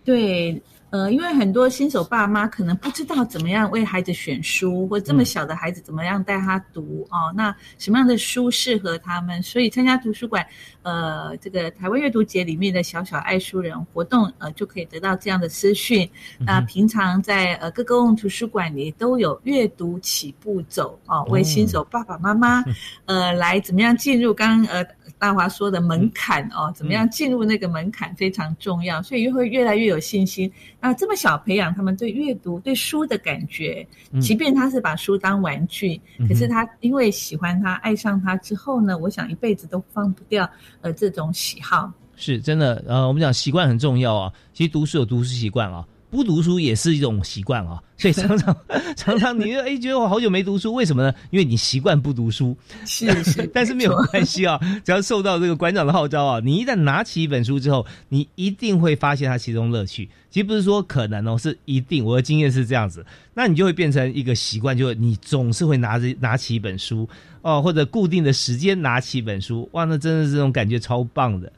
[0.03, 0.62] 对。
[0.89, 7.30] 呃，因为很多新手爸妈可能不知道怎么样为孩子选书，或这么小的孩子怎么样带他读哦。
[7.36, 9.43] 那什么样的书适合他们？
[9.43, 10.47] 所以参加图书馆，
[10.84, 16.10] 呃，这个台湾阅读节里面的小小爱书人活动，呃，就可以得到这样的资讯。
[16.39, 22.64] 那平常在呃各个公共图书馆里都有阅读起步走哦，为新手爸爸妈妈，
[23.03, 24.34] 呃，来怎么样进入？
[24.34, 24.88] 刚呃。
[25.20, 30.51] 大华说的门槛哦，怎么样进入那个门槛非常重要，所以会越来越有信心。
[30.80, 33.86] 那这么小培养他们对阅读、对书的感觉，
[34.22, 40.49] 即便他是把书当玩具，可是他因为喜欢他、爱上他之后呢，我想一辈子都放不掉
[40.82, 41.91] 呃这种喜好。
[42.15, 44.32] 是真的，呃，我们讲习惯很重要啊。
[44.53, 45.86] 其实读书有读书习惯啊。
[46.10, 48.55] 不读书也是一种习惯啊， 所以常常
[48.95, 51.14] 常常你哎觉得我好久没读书，为什么呢？
[51.32, 52.55] 因为你习惯不读书，
[52.86, 60.10] 是是， 但是没有关系啊，只要受到这个馆长的号召啊，你一旦拿起一本书之后，你一定会发现它其中乐趣。
[60.30, 67.08] 其实不是说可能哦，是一定，我的经验是这样子，那你就会变成一个习惯，就是你总是会拿着拿起一本书
[67.41, 71.51] 哦，或者固定的时间拿起一本书，哇，那真的是这种感觉超棒的。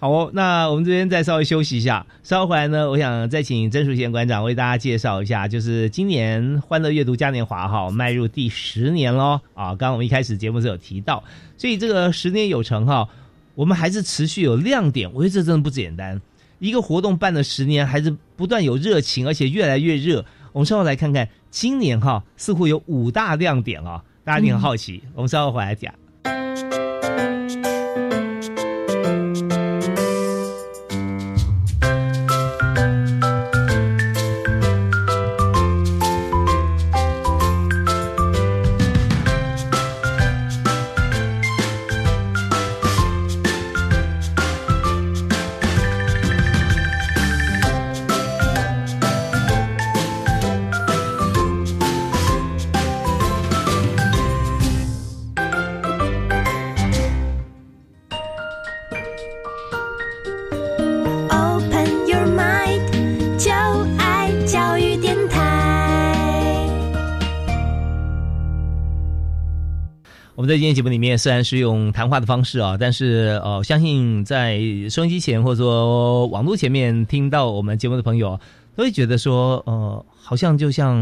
[0.00, 9.70] 好哦，那我们这边再稍微休息一下，稍后回来呢，我想再请曾淑贤馆长为大家介绍一下，就是今年欢乐阅读嘉年华哈迈入第十年喽啊！
[9.70, 11.24] 刚刚我们一开始节目是有提到，
[11.56, 13.08] 所以这个十年有成哈，
[13.56, 16.20] 我们还是持续有亮点，我觉得这真的不简单。
[16.60, 20.24] 一个活动办了十年，还是不断有热情，而且越来越热。
[20.52, 25.02] 我们稍后来看看今年哈，似乎有五大亮点啊，大家一定很好奇。
[25.16, 25.92] 我们稍后回来讲。
[70.48, 78.40] 在今天节目里面，虽然是用谈话的方式啊，但是呃，相信在收音机前或者说网络前面听到我们节目的朋友，
[78.74, 80.94] 都会觉得说，呃，好像就像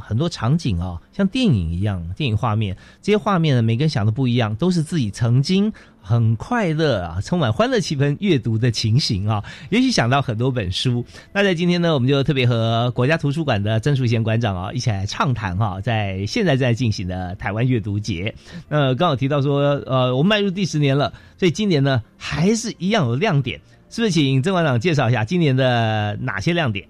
[0.00, 5.72] 很多场景啊，像电影一样，电影画面，这些画面呢，每个人想的不一样，都是自己曾经。
[6.04, 11.06] 很快乐啊，充满欢乐气氛，阅读的情形啊，也许想到很多本书。
[11.32, 18.34] 那在今天呢，我们就特别和国家图书馆的曾淑贤馆长啊一起来畅谈哈，在现在在进行的台湾阅读节。
[18.68, 24.10] 那刚好提到说，呃，我们迈入第十年了，所以今年呢还是一样有亮点，是不是？
[24.10, 26.88] 请曾馆长介绍一下今年的哪些亮点？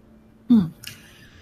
[0.48, 0.70] 嗯，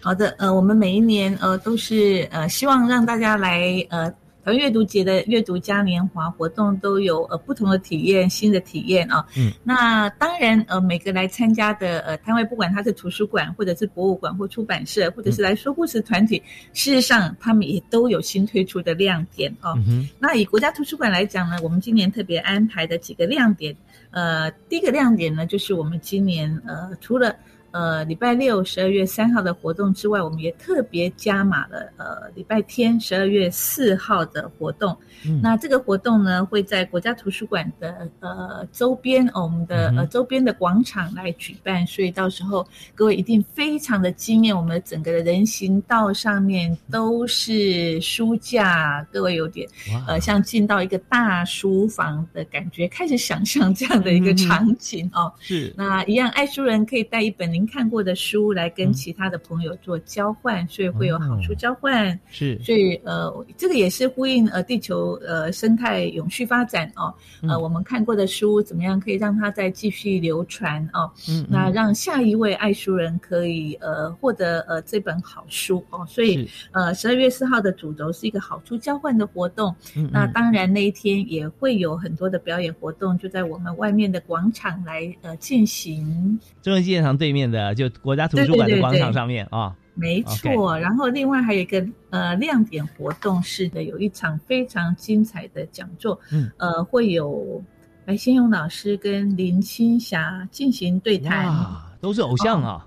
[0.03, 4.13] 好的，呃，我们每一年呃都是呃希望让大家来呃。
[4.43, 9.23] 台湾阅读节的阅读嘉年华活动都有呃不同的体验，新的体验啊。
[9.37, 16.43] 嗯，那当然呃每个来参加的呃摊位，不管他是图书馆或者是博物馆或出版社，或者是来说故事团体，
[16.73, 19.79] 事实上他们也都有新推出的亮点哦。
[20.19, 23.77] 那以国家图书馆来讲呢，我们今年特别安排的几个亮点，
[24.11, 27.37] 呃，第一个亮点呢就是我们今年呃除了
[27.73, 34.97] 呃，礼拜六十二月三号的活动之外，我们也特别加码了呃，礼拜天十二月四号的活动。
[35.43, 44.57] 那这个活动呢，会在国家图书馆的呃周边，我们的呃周边的广场来举办，所以到时候各位一定非常的惊艳。
[44.57, 49.69] 我们整个的人行道上面都是书架，各位有点
[50.09, 55.31] 呃像进到一个大书房的感觉，开始想象这样的一个场景哦。
[55.39, 62.19] 是，那一样爱书人可以带一本您看过的书来跟其他的朋友做交换，所以会有好书交换。
[62.31, 65.11] 是，所以呃这个也是呼应呃地球。
[65.27, 71.11] 呃，生态永续发展哦，呃，我们看过的书怎么样可以让它再继续流传哦？
[71.29, 76.07] 嗯，那让下一位爱书人可以呃获得呃这本好书哦。
[76.09, 79.75] 所以呃，十二月四号的主轴是一个好书交换的活动。
[79.97, 86.39] 嗯，那当然那一天也会有很多的表演活动，就在我们外面的广场来呃进行。
[86.63, 89.77] 中央纪念堂对面的就国家图书馆的广场上面啊。
[89.95, 97.63] 没错，然后另外还有一个呃亮点活动是的，有一场非常精彩的讲座，嗯，呃，会有。
[98.07, 102.87] 白先勇老师跟林青霞进行对谈，哇，都是偶像啊！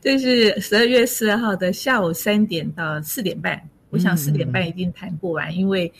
[0.00, 3.60] 这是十二月四号的下午三点到四点半，
[3.90, 5.90] 我想四点半一定谈不完，因为。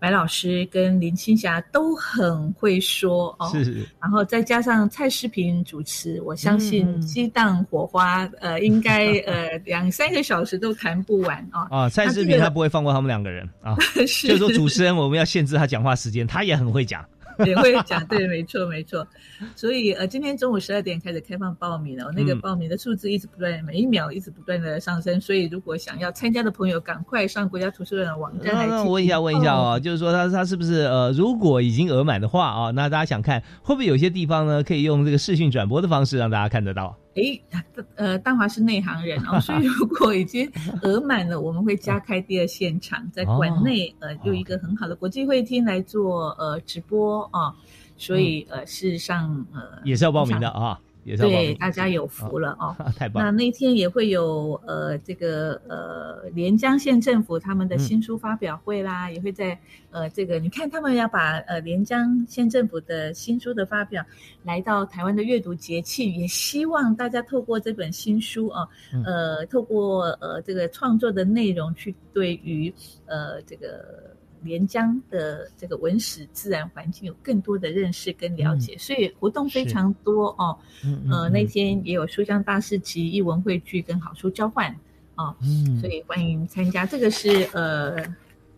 [0.00, 11.68] 白老师跟林青霞都很会说哦，是，然后再加上蔡诗平主持，我相信激荡火花，呃，应该呃两三个小时都谈不完啊。
[11.70, 17.04] 啊，蔡诗平他不会放过他们两个人啊， 就是说主持人我们要限制他讲话时间，他也很会讲。
[17.44, 19.06] 也会讲，对，没错，没错。
[19.54, 25.20] 所以呃，今天中午十二点开始开放报名了，那个报名的数字一直不断，每一秒一直不断的上升。
[25.20, 28.66] 所以如果想要参加的朋友，赶快上国家图书馆的网站来。
[28.66, 36.96] 那问一下，问一下哦，就是说他他是不是呃，如果已经额满的话啊，那大家想看，会不会有些地方呢，可以用这个视讯转播的方式让大家看得到？
[37.14, 37.42] 诶，
[37.96, 40.50] 呃，大华是内行人哦， 所以如果已经
[40.82, 47.54] 额满了，我们会加开第二现场，在馆内呃，用一个很好的国际会厅来做呃直播啊，
[47.96, 50.78] 所以呃，事实上呃也是要报名的啊。
[51.16, 52.76] 对，大家有福了哦！
[52.96, 53.24] 太棒。
[53.24, 59.58] 那那天也会有呃，这个呃，连江县政府他们的新书发表会啦，也会在
[59.90, 64.04] 呃，这个你看他们要把呃连江县政府的新书的发表
[64.42, 68.68] 来到台湾的阅读节庆，也希望大家透过这本新书啊，
[69.04, 72.72] 呃，透过呃这个创作的内容去对于
[73.06, 74.16] 呃这个。
[74.42, 80.56] 连江的这个文史自然环境有更多的认识跟了解，所以活动非常多哦。
[81.10, 84.74] 呃，那天也有书香大师集、译文汇聚跟好书交换
[85.16, 85.34] 哦，
[85.80, 86.86] 所以欢迎参加。
[86.86, 87.96] 这个是呃，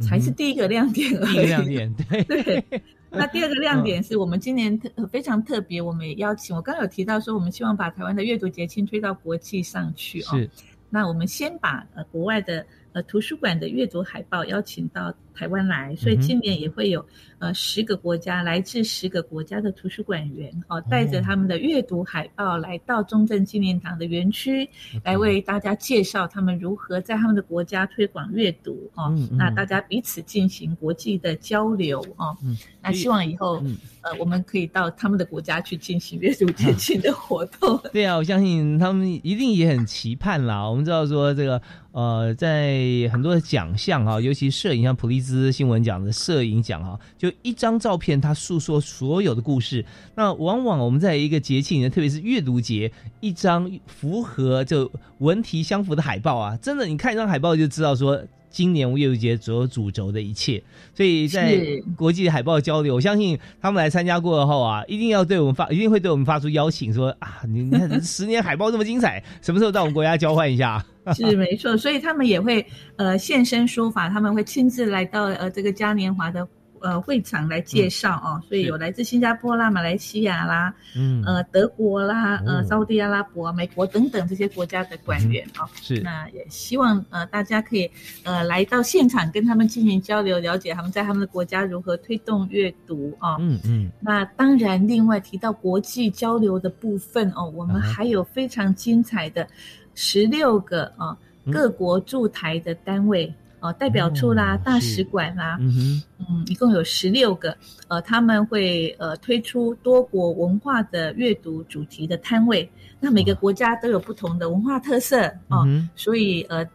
[0.01, 1.33] 才是第一个亮点而已。
[1.33, 1.95] 第一个亮点，
[2.29, 2.83] 对 对。
[3.11, 10.37] 那第二个亮点是我们今年特非常特别，我们也邀请我刚刚有提到说，我们希望把台湾的阅读节庆推到国际上去哦。
[10.37, 10.51] 是。
[10.89, 12.65] 那我们先把呃国外的。
[12.95, 17.05] 呃，图书馆的阅读海报邀请到台湾来，所以今年也会有
[17.39, 24.69] 呃十个国家来自十个国家的图书馆员哦，带着他们的阅读海报来到中正纪念堂的园区，
[25.03, 29.13] 来为大家介绍他们如何在他们的国家推广阅读哦。
[29.33, 32.37] 那大家彼此进行国际的交流哦。
[32.83, 33.63] 那希望以后
[34.01, 37.81] 呃我们可以到他们的国家去进行阅读节庆的活动。
[37.93, 40.69] 对啊，我相信他们一定也很期盼啦。
[40.69, 41.61] 我们知道说这个。
[41.93, 49.83] 呃，在很多的奖项啊，尤其摄影，像普利兹新闻奖的摄影奖啊，就一张照片，它诉说所有的故事。
[50.17, 58.23] 那往往我们在一个节庆，特别是阅读节，一张符合就文题相符的海报啊，真的，你看一张海报就知道说。
[58.55, 60.63] 今年阅读节所有主轴的一切，
[60.95, 61.59] 所以在
[61.97, 70.85] 国际海报交流，我相信他们来参加过后啊，一定要对我们发，一定会对我们发出邀请，说啊，你看十年海报这么精彩，什么时候到我们国家交换一下？
[71.15, 72.65] 是没错，所以他们也会
[72.97, 76.47] 呃现身说法，他们会亲自来到呃这个嘉年华的。
[76.85, 87.89] 呃，会场来介绍哦，所以有来自新加坡啦、马来西亚啦，嗯，呃，德国啦，呃，沙地阿拉伯、美国等等这些国家的官员哦，是，那也希望呃大家可以
[88.25, 99.47] 呃来到现场跟他们进行交流，了解他们在他们的国家如何推动阅读啊，嗯嗯，那当然，另外提到国际交流的部分哦，我们还有非常精彩的
[99.95, 101.17] 十六个啊
[101.53, 103.33] 各国驻台的单位。
[103.63, 112.69] 啊，代表处啦，大使馆啦，嗯嗯，一共有十六个，呃，他们会呃推出多国文化的阅读主题的摊位，
[112.99, 115.65] 那每个国家都有不同的文化特色哦，
[115.95, 116.69] 所以呃。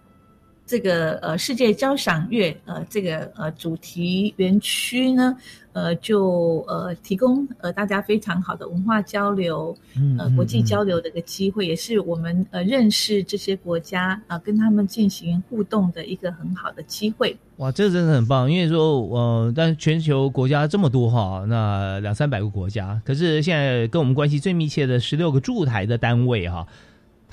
[0.67, 5.35] 这个呃世界交响乐呃这个呃主题园区呢
[5.71, 9.75] 呃就呃提供呃大家非常好的文化交流
[10.19, 17.35] 呃国际交流的一个机会，也是我们呃认识这些国家啊跟他们进行互动的一个很好的机会。
[17.57, 26.67] 哇，这个真的很棒，因为说呃，但全球国家这么多哈，那两三百个国家，可是现在跟我们关系最密切的十六个驻台的单位哈。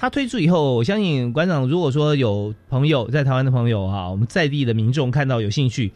[0.04, 5.90] 他推出以后，我相信馆长如果说有朋友在台湾的朋友啊，我们在地的民众看到有兴趣，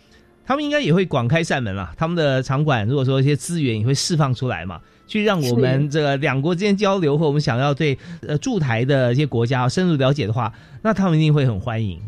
[0.47, 1.93] 他们应该也会广开扇门啦。
[1.95, 10.51] 他们的场馆如果说一些资源也会释放出来嘛，去让我们这个两国之间交流，或我们想要对呃驻台的一些国家深入了解的话，
[10.81, 12.01] 那他们一定会很欢迎。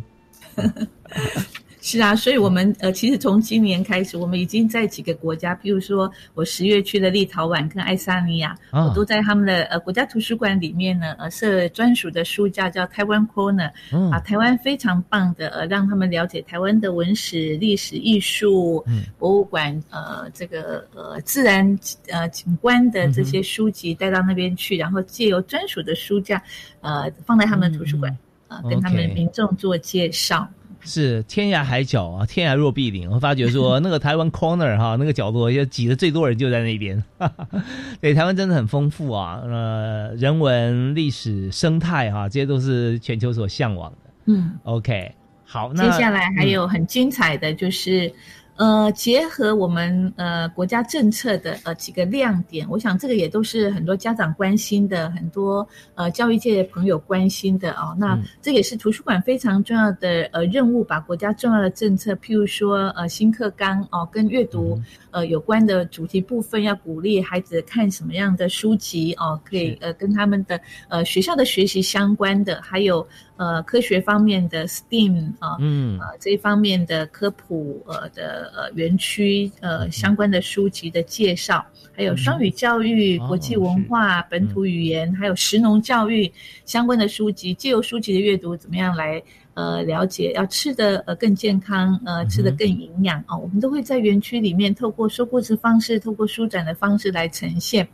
[1.91, 13.69] 是啊，所以我们呃，其实从今年开始，我们已经在几个国家，比如说我十月去的立陶宛跟爱沙尼亚，我都在他们的呃国家图书馆里面呢，呃设专属的书架叫台湾 Corner，
[14.13, 18.85] 啊，台湾非常棒的呃，让他们了解台湾的文史、历史、艺术、
[19.19, 21.77] 博物馆，呃，这个呃自然
[22.09, 26.41] 呃景观的这些书籍带到那边去，然后借由专属的书架，
[26.83, 28.17] 呃，放在他们的图书馆，
[28.47, 30.49] 啊，跟他们民众做介绍。
[30.83, 33.11] 是天涯海角啊，天涯若比邻。
[33.11, 37.03] 我发觉说 那个台湾 corner 哈，那个角落要挤的最多人就在那边。
[38.01, 43.99] 对，台湾真的很丰富啊，呃，人文、历史、生态哈，这些都是全球所向往的。
[44.27, 45.13] 嗯，OK，
[45.45, 48.13] 好，那接下来还有很精彩的就是。
[48.61, 57.97] 呃，结合我们呃国家政策的呃几个亮点，我想这个也都是很多家长关心的，很多呃教育界的朋友关心的哦。
[57.99, 64.79] 那这也是图书馆非常重要的呃任务，把国家重要的政策，譬如说呃新课纲哦，跟阅读
[65.11, 73.09] 呃有关的主题部分，要鼓励孩子看什么样的书籍哦，可以呃跟他们的呃学校的学习相关的，还有。
[73.41, 81.65] 呃，科学方面的 STEAM 啊，嗯，呃，这一方面的科普呃的呃园区呃相关的书籍的介绍，
[81.97, 86.31] 还有双语教育、国际文化、本土语言，还有食农教育
[86.67, 89.23] 相关的书籍，借由书籍的阅读，怎么样来
[89.55, 93.35] 呃了解要吃的呃更健康，呃吃的更营养啊？
[93.35, 97.89] 我们都会在园区里面透过说故事方式，透过书展的方式来呈现。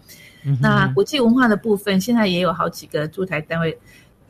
[0.61, 3.79] 那国际文化的部分，现在也有好几个驻台单位。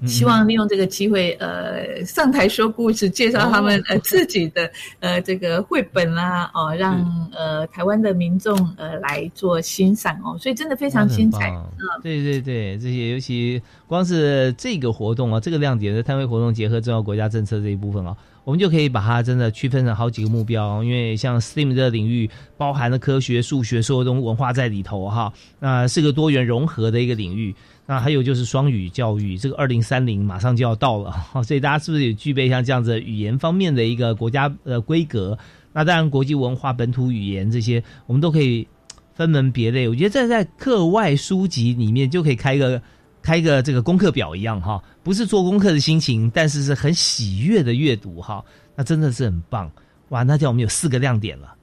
[0.05, 4.71] 希望利用这个机会，呃，上台说故事，介绍他们呃自己的
[5.01, 11.51] 呃这个绘本啦，哦，让呃台湾的民众呃来做欣赏哦，所以真的非常精彩。
[11.51, 11.65] 嗯，
[12.03, 20.85] 对对对，这些尤其光是这个活动啊，这个亮点的摊位活动，结合重要国家政策这一部分啊，我们就可以把它真的区分成好几个目标。
[20.85, 22.29] 因为像 STEAM 这个领域，
[22.59, 27.55] 包含了科学、数学所有东文化在里头哈，那是个多元融合的一个领域。
[27.87, 31.15] 那还有就是双语教育，这个二零三零马上就要到了，
[31.45, 35.39] 所以大家是不是也具备像这样子语言方面的一个国家呃规格？
[35.73, 38.67] 那当然，国际文化、本土语言这些，我们都可以
[39.15, 39.89] 分门别类。
[39.89, 42.81] 我觉得在在课外书籍里面就可以开一个
[43.23, 48.43] 开一个这个功课表一样哈，不是做功课的心情，但是是很喜悦的阅读哈，
[48.75, 49.71] 那真的是很棒
[50.09, 50.23] 哇！
[50.23, 51.55] 那叫我们有四个亮点了。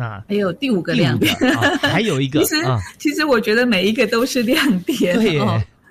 [0.00, 1.34] 那还有第五个亮点，
[1.82, 2.40] 还有一个。
[2.44, 2.56] 其实，
[2.98, 5.14] 其实我觉得每一个都是亮点。
[5.14, 5.38] 对，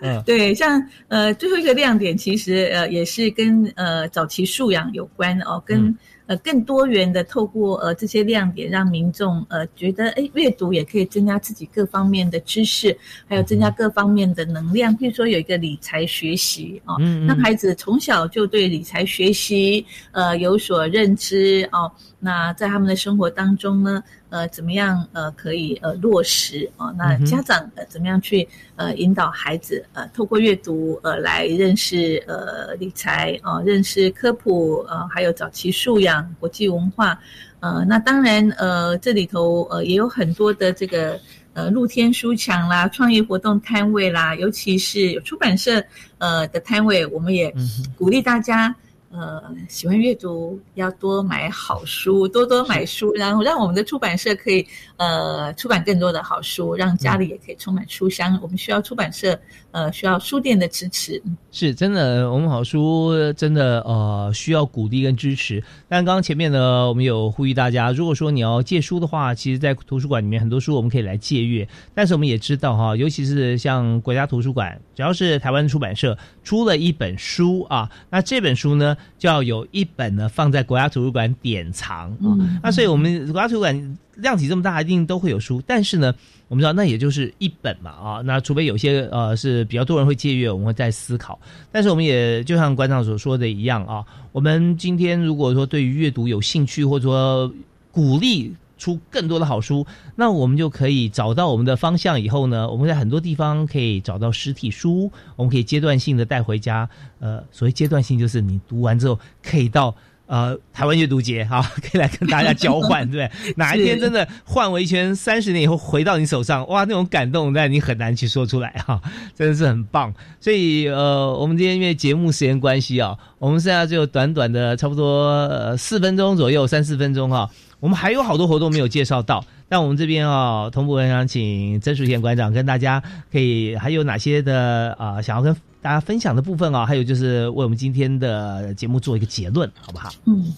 [0.01, 5.95] 嗯，对，像呃最后一个亮点，其实呃也是跟呃早期素养有关哦，跟。
[6.29, 12.95] 呃，更多元的透过呃这些亮点，让民众呃觉得，哎，阅读也可以增加自己各方面的知识，
[13.27, 14.95] 还有增加各方面的能量。
[14.95, 16.97] 比如说有一个理财学习哦，
[17.27, 21.91] 让孩子从小就对理财学习呃有所认知哦。
[22.21, 26.93] 那在他们的生活当中呢，呃，怎么样呃可以呃落实哦？
[26.97, 28.45] 那家长呃怎么样去
[28.75, 36.35] 呃引导孩子呃透过阅读呃来认识呃理财哦，认识科普呃，还有早期素养。
[36.41, 37.17] 国际文化，
[37.61, 41.17] 呃，那当然，呃，这里头呃也有很多的这个
[41.53, 45.81] 呃露天书墙啦、创意活动摊位啦，尤其是有出版社
[46.17, 47.53] 呃的摊位，我们也
[47.97, 48.75] 鼓励大家。
[49.11, 54.65] 呃，喜欢阅读要多买好书，多多买书，然后让我们的出版社可以
[54.97, 58.39] 呃出版更多的好书，让家里也可以充满书香。
[58.39, 59.39] 我们需要出版社，
[59.71, 61.21] 呃，需要书店的支持。
[61.51, 65.63] 是真的，我们好书真的呃需要鼓励跟支持。
[65.87, 71.67] 但刚刚前面呢，我们有呼吁大家，如果说你要借书的话，其实，在图书馆里面很多书我们可以来借阅。
[71.93, 78.95] 但是我们也知道哈，尤其是像国家图书馆，只要是台湾出版社出了一本书啊，那这本书呢？
[79.17, 85.61] 就要有一本呢放在国家图书馆典藏啊，那所以我们国家图书馆量体这么大，一定都会有书。
[85.65, 86.13] 但是呢，
[86.47, 91.39] 我们知道那也就是一本嘛啊，那除非有些呃是比较多人会借阅，我们会再思考。
[91.71, 97.53] 但是我们也就像馆长所说的一样啊，我们今天如果说对于阅读有兴趣，或者说
[97.91, 98.55] 鼓励。
[98.79, 102.21] 出更多的好书，那我们就可以找到我们的方向。
[102.21, 106.89] 以后呢，我们在很多地方可以找到实体书，我们可以阶段性的带回家。
[107.19, 109.93] 呃，所谓阶段性，就是你读完之后可以到
[110.29, 113.53] 呃台湾阅读节哈， 可以来跟大家交换， 对不对？
[113.57, 119.01] 哪一天真的换围圈三十年以后回到你手上，哇，那种感动，那你很难去说出来哈，
[119.35, 120.13] 真的是很棒。
[120.39, 127.49] 所以呃，我们今天因为节目时间关系啊，我们剩下就短短的差不多四分钟左右，三四分钟哈。
[127.79, 133.01] 我们还有好多活动没有介绍到，但我们这边啊，同步很想请曾淑贤馆长跟大家
[133.31, 140.09] 可以还有哪些的啊，想要跟大家分享的部分啊，还有就是为我们今天的节目做一个结论，好不好？
[140.25, 140.53] 嗯。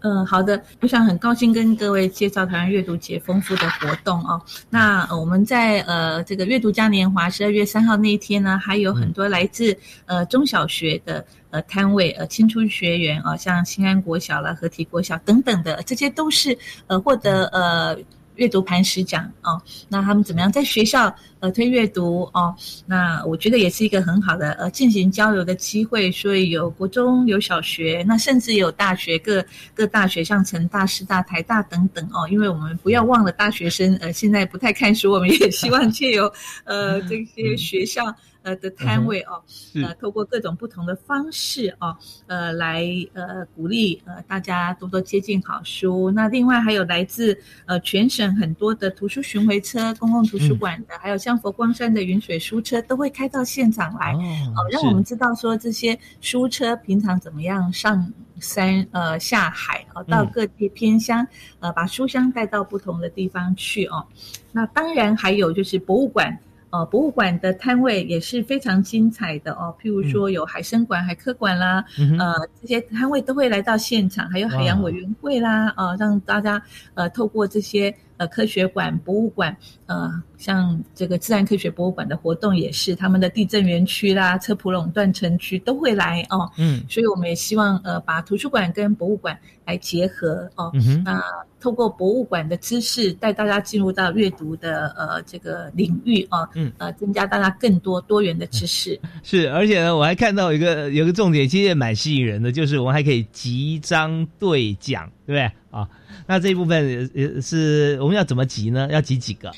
[0.00, 4.40] 嗯，好的，我想很高兴跟各位介绍台湾阅读节丰富的活动哦。
[4.70, 9.76] 那我们在呃这个阅读嘉年华十二月三号那一天呢，还有很多来自
[10.06, 16.56] 呃中小学的呃摊位，呃青春学员啊，像新安国小啦、合体国小等等的，这些都是
[16.86, 17.98] 呃获得呃。
[18.38, 22.54] 阅读磐石奖哦，那他们怎么样在学校呃推阅读哦？
[22.86, 36.32] 那我觉得也是一个很好的呃进行交流的机会，所以有国中有小学，那甚至有大学各各大学像成大、师大、台大等等哦，因为我们不要忘了大学生呃现在不太看书，我们也希望借由
[36.64, 38.04] 呃这些学校。
[38.48, 39.42] 呃的摊位哦，
[39.74, 41.94] 呃，透过各种不同的方式哦，
[42.26, 42.82] 呃，来
[43.12, 46.10] 呃鼓励呃大家多多接近好书。
[46.12, 61.26] 那另外还有来自呃全省很多的图书巡回车、公共图书馆的，还有像佛光山的云水书车，都会开到现场来哦，让我们知道说这些书车平常怎么样上山呃下海哦，到各地偏乡
[61.60, 64.06] 呃把书香带到不同的地方去哦。
[64.52, 66.38] 那当然还有就是博物馆。
[66.70, 69.74] 呃，博物馆的摊位也是非常精彩的哦。
[69.80, 71.84] 譬如说有海生馆、海科馆啦，
[72.18, 76.62] 呃，这些摊位都会来到现场，还有海洋委员会啦，呃，让大家
[76.94, 79.56] 呃透过这些呃科学馆、博物馆，
[79.86, 86.50] 呃，像这个自然科学博物馆的活动也是，他们的地震园区啦、车普垄断城区都会来哦。
[86.58, 90.70] 嗯，所以我们也希望呃把图书馆跟博物馆来结合哦。
[91.04, 91.22] 那
[91.60, 98.98] 透过博物馆的知识，带大家进入到阅读的呃这个领域啊，嗯，呃，增加大家更多多元的知识。
[99.22, 105.50] 是，而且呢，我还看到一个有个重点，其实也蛮吸引人的，就是我们还可以集章对讲，对不对？
[105.70, 105.88] 啊，
[106.26, 108.88] 那这一部分也是我们要怎么集呢？
[108.90, 109.52] 要集几个？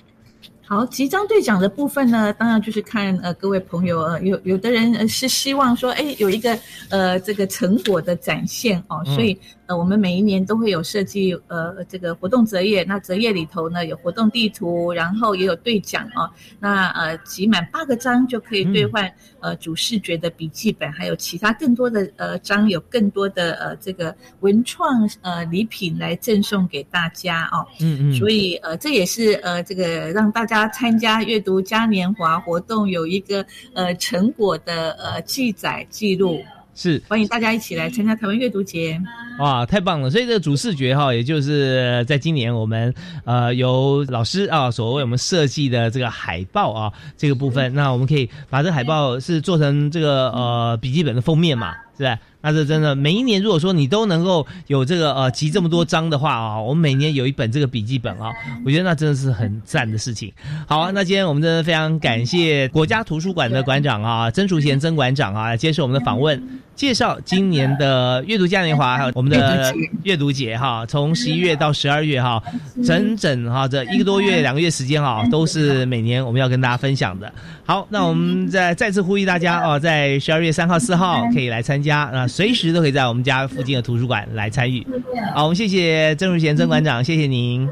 [0.72, 6.56] 好，集章兑奖的部分呢，当然就是看呃各位朋友呃有有的人是希望说，哎，有一个
[6.90, 9.36] 呃这个成果的展现哦，所以。
[9.66, 12.82] 呃，我们每一年都会有设计，呃，这个活动折页。
[12.82, 16.28] 那折页里头呢，有活动地图，然后也有兑奖哦。
[16.58, 19.08] 那呃，集满八个章就可以兑换
[19.40, 27.66] 呃主视觉的笔记本，还有其他更多的呃章，有更多的呃这个文创呃礼品来赠送给大家哦。
[27.80, 28.14] 嗯嗯。
[28.14, 36.42] 所以呃，这也是呃这个让大家参加阅读嘉年华活动有一个呃成果的呃记载记录。
[36.82, 38.98] 是，欢迎大家一起来参加台湾阅读节。
[39.38, 40.10] 哇，太棒了！
[40.10, 42.94] 所以这个主视觉哈，也就是在今年我们
[43.26, 52.18] 呃由老师啊所为我们设计的这个海报啊这个部分，那我们可以把这海报是做成这个呃笔记本的封面嘛，是吧？
[52.40, 58.32] 那这真的每一年如果说你都能够有这个呃集这么多章的话啊，我们每年有一本这个笔记本啊，
[58.64, 60.32] 我觉得那真的是很赞的事情。
[60.66, 66.42] 好啊，那今天我们真的非常感谢国家图书馆的馆长啊曾淑贤曾馆长啊接受我们的访问。
[66.76, 70.56] 介绍今年的阅读嘉年华， 还有我们的阅读节。
[70.56, 72.42] 哈，从十一月到十二月哈，
[72.84, 77.30] 整整哈这一个多月、两个月时间哈，都是每年我们要跟大家分享的。
[77.66, 84.86] 好，那我们再再次呼吁大家哦，在十二月三号、四号可以来参加，那随时都可以在我们家附近的图书馆来参与。
[85.34, 87.68] 好，我们谢谢曾如贤曾馆长，谢谢您，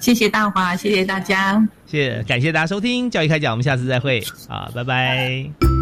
[0.00, 4.22] 谢谢大华，谢谢大家，谢谢感谢大家收听教育开讲，我们下次再会。
[4.48, 5.79] 啊，拜拜。